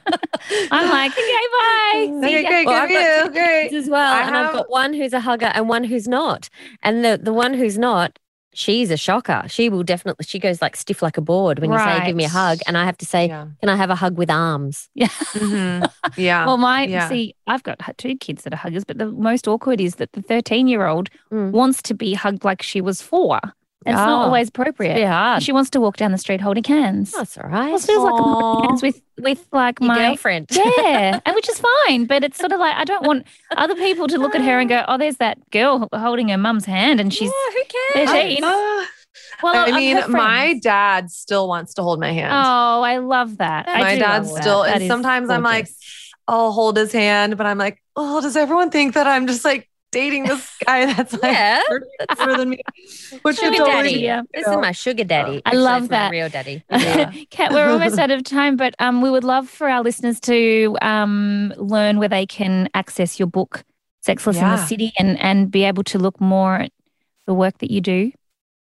I'm 0.73 0.91
like, 0.91 1.13
okay, 1.13 1.23
bye. 1.23 2.11
Okay, 2.27 2.45
great, 2.45 2.67
well, 2.67 2.89
good 2.89 3.27
you. 3.27 3.33
Great. 3.33 3.73
As 3.73 3.89
well. 3.89 4.13
I 4.13 4.23
and 4.23 4.35
have... 4.35 4.47
I've 4.47 4.53
got 4.55 4.71
one 4.71 4.95
who's 4.95 5.13
a 5.13 5.21
hugger 5.21 5.47
and 5.47 5.69
one 5.69 5.85
who's 5.85 6.09
not. 6.09 6.49
And 6.83 7.05
the, 7.05 7.21
the 7.23 7.33
one 7.33 7.55
who's 7.55 7.79
not, 7.79 8.19
she's 8.53 8.91
a 8.91 8.97
shocker. 8.97 9.45
She 9.47 9.69
will 9.69 9.85
definitely, 9.85 10.25
she 10.25 10.41
goes 10.41 10.61
like 10.61 10.75
stiff 10.75 11.03
like 11.03 11.17
a 11.17 11.21
board 11.21 11.61
when 11.61 11.71
you 11.71 11.77
right. 11.77 12.01
say, 12.01 12.07
give 12.07 12.17
me 12.17 12.25
a 12.25 12.29
hug. 12.29 12.59
And 12.67 12.77
I 12.77 12.85
have 12.85 12.99
to 12.99 13.07
say, 13.07 13.29
yeah. 13.29 13.47
can 13.61 13.69
I 13.69 13.77
have 13.77 13.91
a 13.91 13.95
hug 13.95 14.19
with 14.19 14.31
arms? 14.31 14.89
Yeah. 14.95 15.07
Mm-hmm. 15.07 15.85
Yeah. 16.21 16.47
well, 16.47 16.57
my, 16.57 16.85
yeah. 16.85 17.09
see, 17.09 17.35
I've 17.47 17.63
got 17.63 17.81
two 17.97 18.17
kids 18.17 18.43
that 18.43 18.53
are 18.53 18.57
huggers, 18.57 18.85
but 18.85 18.99
the 18.99 19.07
most 19.07 19.47
awkward 19.47 19.81
is 19.81 19.97
that 19.97 20.13
the 20.13 20.23
13 20.23 20.67
year 20.67 20.87
old 20.87 21.11
mm. 21.33 21.53
wants 21.53 21.81
to 21.83 21.95
be 21.95 22.15
hugged 22.15 22.45
like 22.45 22.61
she 22.61 22.81
was 22.81 23.01
four. 23.01 23.41
It's 23.85 23.99
oh, 23.99 24.07
not 24.07 24.27
always 24.27 24.49
appropriate. 24.49 24.99
Yeah. 24.99 25.39
She 25.39 25.53
wants 25.53 25.71
to 25.71 25.81
walk 25.81 25.97
down 25.97 26.13
the 26.13 26.19
street 26.19 26.41
holding 26.41 26.65
hands. 26.65 27.13
Oh, 27.15 27.19
that's 27.19 27.37
all 27.37 27.49
right. 27.49 27.67
Well, 27.67 27.77
it 27.77 27.83
feels 27.83 28.05
Aww. 28.05 28.13
like 28.13 28.21
I'm 28.21 28.69
hands 28.69 28.83
with 28.83 29.03
with 29.19 29.49
like 29.53 29.81
Your 29.81 29.89
my 29.89 29.99
girlfriend. 29.99 30.49
Yeah, 30.51 31.21
and 31.25 31.35
which 31.35 31.49
is 31.49 31.61
fine. 31.87 32.07
But 32.07 32.25
it's 32.25 32.39
sort 32.39 32.53
of 32.53 32.61
like 32.61 32.77
I 32.77 32.85
don't 32.85 33.05
want 33.07 33.27
other 33.57 33.75
people 33.75 34.07
to 34.09 34.19
look 34.19 34.35
at 34.35 34.43
her 34.43 34.59
and 34.59 34.69
go, 34.69 34.85
"Oh, 34.87 34.99
there's 34.99 35.17
that 35.17 35.39
girl 35.51 35.89
holding 35.93 36.29
her 36.29 36.39
mum's 36.39 36.65
hand, 36.65 37.01
and 37.01 37.13
she's 37.13 37.31
yeah, 37.31 38.05
who 38.05 38.07
cares?" 38.07 38.43
Uh, 38.43 38.85
well, 39.43 39.67
I 39.67 39.77
mean, 39.77 40.11
my 40.11 40.59
dad 40.63 41.11
still 41.11 41.49
wants 41.49 41.75
to 41.75 41.83
hold 41.83 42.01
my 42.01 42.13
hand. 42.13 42.33
Oh, 42.33 42.83
I 42.83 42.99
love 42.99 43.39
that. 43.39 43.67
my 43.67 43.99
dad 43.99 44.27
still, 44.27 44.63
that. 44.63 44.75
and 44.75 44.83
that 44.83 44.89
sometimes 44.89 45.31
I'm 45.31 45.43
like, 45.43 45.69
I'll 46.29 46.53
hold 46.53 46.77
his 46.77 46.93
hand, 46.93 47.37
but 47.37 47.47
I'm 47.47 47.59
like, 47.59 47.83
oh, 47.97 48.21
does 48.21 48.37
everyone 48.37 48.71
think 48.71 48.95
that 48.95 49.07
I'm 49.07 49.27
just 49.27 49.45
like 49.45 49.69
dating 49.93 50.25
this 50.25 50.51
guy 50.67 50.93
that's 50.93 51.13
like 51.13 51.23
yeah, 51.23 51.63
older 52.19 52.37
than 52.37 52.51
me. 52.51 52.63
Which 53.23 53.37
sugar 53.37 53.57
totally 53.59 53.71
daddy. 53.71 54.01
Yeah. 54.01 54.23
This 54.35 54.49
is 54.49 54.57
my 54.57 54.73
sugar 54.73 55.05
daddy. 55.05 55.41
I 55.47 55.55
love 55.55 55.91
that. 55.91 56.11
real 56.11 56.29
daddy. 56.29 56.65
Yeah. 56.73 57.13
Kat, 57.31 57.53
we're 57.53 57.69
almost 57.69 57.99
out 57.99 58.11
of 58.11 58.25
time, 58.25 58.57
but 58.57 58.75
um, 58.81 59.03
we 59.03 59.11
would 59.11 59.25
love 59.25 59.49
for 59.49 59.69
our 59.69 59.83
listeners 59.83 60.19
to 60.21 60.77
um, 60.83 61.55
learn 61.57 61.99
where 61.99 62.09
they 62.09 62.27
can 62.27 62.69
access 62.75 63.19
your 63.21 63.29
book, 63.29 63.63
Sexless 64.01 64.37
yeah. 64.37 64.51
in 64.55 64.57
the 64.57 64.67
City, 64.67 64.93
and 64.99 65.19
and 65.21 65.51
be 65.51 65.63
able 65.65 65.85
to 65.85 65.99
look 65.99 66.21
more 66.21 66.57
at 66.57 66.73
the 67.27 67.35
work 67.35 67.59
that 67.59 67.71
you 67.71 67.81
do. 67.81 68.11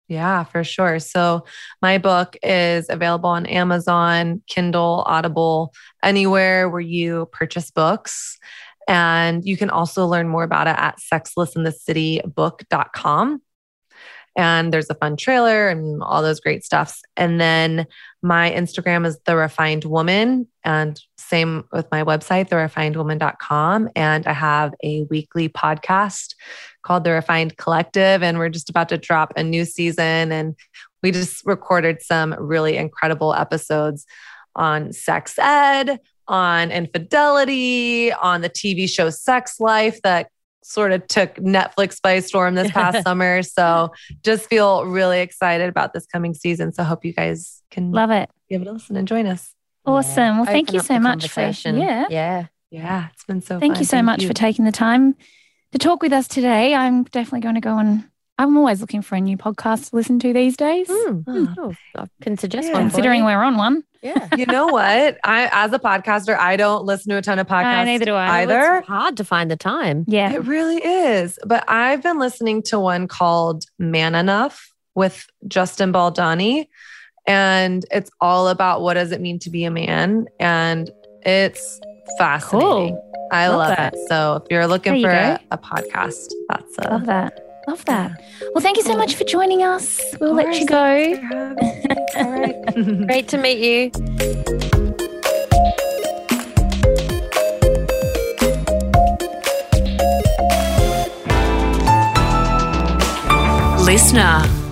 Yeah, 0.06 0.44
for 0.44 0.62
sure. 0.64 0.98
So, 1.00 1.44
my 1.80 1.98
book 1.98 2.36
is 2.42 2.88
available 2.90 3.30
on 3.30 3.46
Amazon, 3.46 4.42
Kindle, 4.46 5.02
Audible, 5.06 5.72
anywhere 6.02 6.68
where 6.68 6.80
you 6.80 7.26
purchase 7.32 7.70
books. 7.70 8.38
And 8.86 9.44
you 9.44 9.56
can 9.56 9.70
also 9.70 10.06
learn 10.06 10.28
more 10.28 10.44
about 10.44 10.66
it 10.66 10.76
at 10.76 10.98
sexlessinthecitybook.com. 11.12 13.40
And 14.36 14.72
there's 14.72 14.90
a 14.90 14.96
fun 14.96 15.16
trailer 15.16 15.68
and 15.68 16.02
all 16.02 16.20
those 16.20 16.40
great 16.40 16.64
stuffs. 16.64 17.02
And 17.16 17.40
then 17.40 17.86
my 18.20 18.50
Instagram 18.50 19.06
is 19.06 19.16
the 19.26 19.36
refined 19.36 19.84
woman. 19.84 20.48
And 20.64 21.00
same 21.16 21.62
with 21.72 21.86
my 21.92 22.02
website, 22.02 22.48
therefinedwoman.com. 22.48 23.90
And 23.94 24.26
I 24.26 24.32
have 24.32 24.74
a 24.82 25.04
weekly 25.04 25.48
podcast 25.48 26.34
called 26.82 27.04
The 27.04 27.12
Refined 27.12 27.58
Collective. 27.58 28.24
And 28.24 28.38
we're 28.38 28.48
just 28.48 28.70
about 28.70 28.88
to 28.88 28.98
drop 28.98 29.32
a 29.36 29.44
new 29.44 29.64
season. 29.64 30.32
And 30.32 30.56
we 31.02 31.12
just 31.12 31.46
recorded 31.46 32.02
some 32.02 32.34
really 32.36 32.76
incredible 32.76 33.34
episodes 33.34 34.04
on 34.56 34.92
sex 34.92 35.38
ed, 35.38 36.00
on 36.26 36.70
infidelity, 36.70 38.12
on 38.12 38.40
the 38.40 38.50
TV 38.50 38.88
show 38.88 39.10
Sex 39.10 39.60
Life 39.60 40.00
that 40.02 40.28
sort 40.62 40.92
of 40.92 41.06
took 41.06 41.34
Netflix 41.36 42.00
by 42.00 42.20
storm 42.20 42.54
this 42.54 42.70
past 42.72 43.02
summer. 43.04 43.42
So 43.42 43.92
just 44.22 44.48
feel 44.48 44.86
really 44.86 45.20
excited 45.20 45.68
about 45.68 45.92
this 45.92 46.06
coming 46.06 46.34
season. 46.34 46.72
So 46.72 46.82
hope 46.84 47.04
you 47.04 47.12
guys 47.12 47.62
can 47.70 47.92
love 47.92 48.10
it. 48.10 48.30
Give 48.48 48.62
it 48.62 48.68
a 48.68 48.72
listen 48.72 48.96
and 48.96 49.06
join 49.06 49.26
us. 49.26 49.54
Awesome. 49.86 50.22
Yeah. 50.22 50.36
Well, 50.36 50.46
thank 50.46 50.72
you 50.72 50.80
so 50.80 50.98
much 50.98 51.28
for 51.28 51.40
yeah. 51.42 52.06
Yeah. 52.08 52.46
Yeah. 52.70 53.08
It's 53.12 53.24
been 53.24 53.42
so 53.42 53.60
Thank 53.60 53.74
fun. 53.74 53.80
you 53.80 53.84
so 53.84 53.96
thank 53.98 54.06
much 54.06 54.22
you. 54.22 54.28
for 54.28 54.34
taking 54.34 54.64
the 54.64 54.72
time 54.72 55.14
to 55.72 55.78
talk 55.78 56.02
with 56.02 56.12
us 56.12 56.26
today. 56.26 56.74
I'm 56.74 57.04
definitely 57.04 57.40
going 57.40 57.54
to 57.56 57.60
go 57.60 57.78
and 57.78 58.04
I'm 58.38 58.56
always 58.56 58.80
looking 58.80 59.02
for 59.02 59.14
a 59.14 59.20
new 59.20 59.36
podcast 59.36 59.90
to 59.90 59.96
listen 59.96 60.18
to 60.20 60.32
these 60.32 60.56
days. 60.56 60.88
Mm. 60.88 61.54
Oh, 61.56 61.74
I 61.96 62.06
can 62.20 62.36
suggest 62.36 62.68
yeah. 62.68 62.74
one. 62.74 62.90
Considering 62.90 63.24
we're 63.24 63.42
on 63.42 63.56
one. 63.56 63.84
Yeah. 64.02 64.28
you 64.36 64.46
know 64.46 64.66
what? 64.66 65.18
I, 65.22 65.48
as 65.52 65.72
a 65.72 65.78
podcaster, 65.78 66.36
I 66.36 66.56
don't 66.56 66.84
listen 66.84 67.10
to 67.10 67.18
a 67.18 67.22
ton 67.22 67.38
of 67.38 67.46
podcasts. 67.46 67.82
Uh, 67.82 67.84
neither 67.84 68.04
do 68.04 68.14
I. 68.14 68.42
Either. 68.42 68.76
It's 68.76 68.88
hard 68.88 69.16
to 69.18 69.24
find 69.24 69.50
the 69.50 69.56
time. 69.56 70.04
Yeah. 70.08 70.32
It 70.32 70.44
really 70.44 70.84
is. 70.84 71.38
But 71.46 71.64
I've 71.68 72.02
been 72.02 72.18
listening 72.18 72.62
to 72.64 72.80
one 72.80 73.06
called 73.06 73.66
Man 73.78 74.16
Enough 74.16 74.72
with 74.96 75.26
Justin 75.46 75.92
Baldoni. 75.92 76.68
And 77.26 77.84
it's 77.90 78.10
all 78.20 78.48
about 78.48 78.82
what 78.82 78.94
does 78.94 79.12
it 79.12 79.20
mean 79.20 79.38
to 79.40 79.50
be 79.50 79.64
a 79.64 79.70
man. 79.70 80.26
And 80.40 80.90
it's 81.24 81.80
fascinating. 82.18 82.94
Cool. 82.96 83.28
I 83.32 83.48
love, 83.48 83.78
love 83.78 83.92
it. 83.92 83.98
So 84.08 84.36
if 84.36 84.50
you're 84.50 84.66
looking 84.66 85.02
for 85.02 85.10
a, 85.10 85.40
a, 85.50 85.58
podcast, 85.58 86.30
that's 86.48 86.78
a, 86.78 86.90
love 86.90 87.06
that. 87.06 87.43
Love 87.66 87.84
that. 87.86 88.20
Well, 88.54 88.62
thank 88.62 88.76
you 88.76 88.82
so 88.82 88.96
much 88.96 89.14
for 89.14 89.24
joining 89.24 89.62
us. 89.62 90.00
We'll 90.20 90.34
let 90.34 90.58
you 90.60 90.66
go. 90.66 90.76
All 92.16 92.30
right. 92.30 92.56
Great 93.06 93.28
to 93.28 93.38
meet 93.38 93.58
you. 93.58 93.90
Listener. 103.84 104.63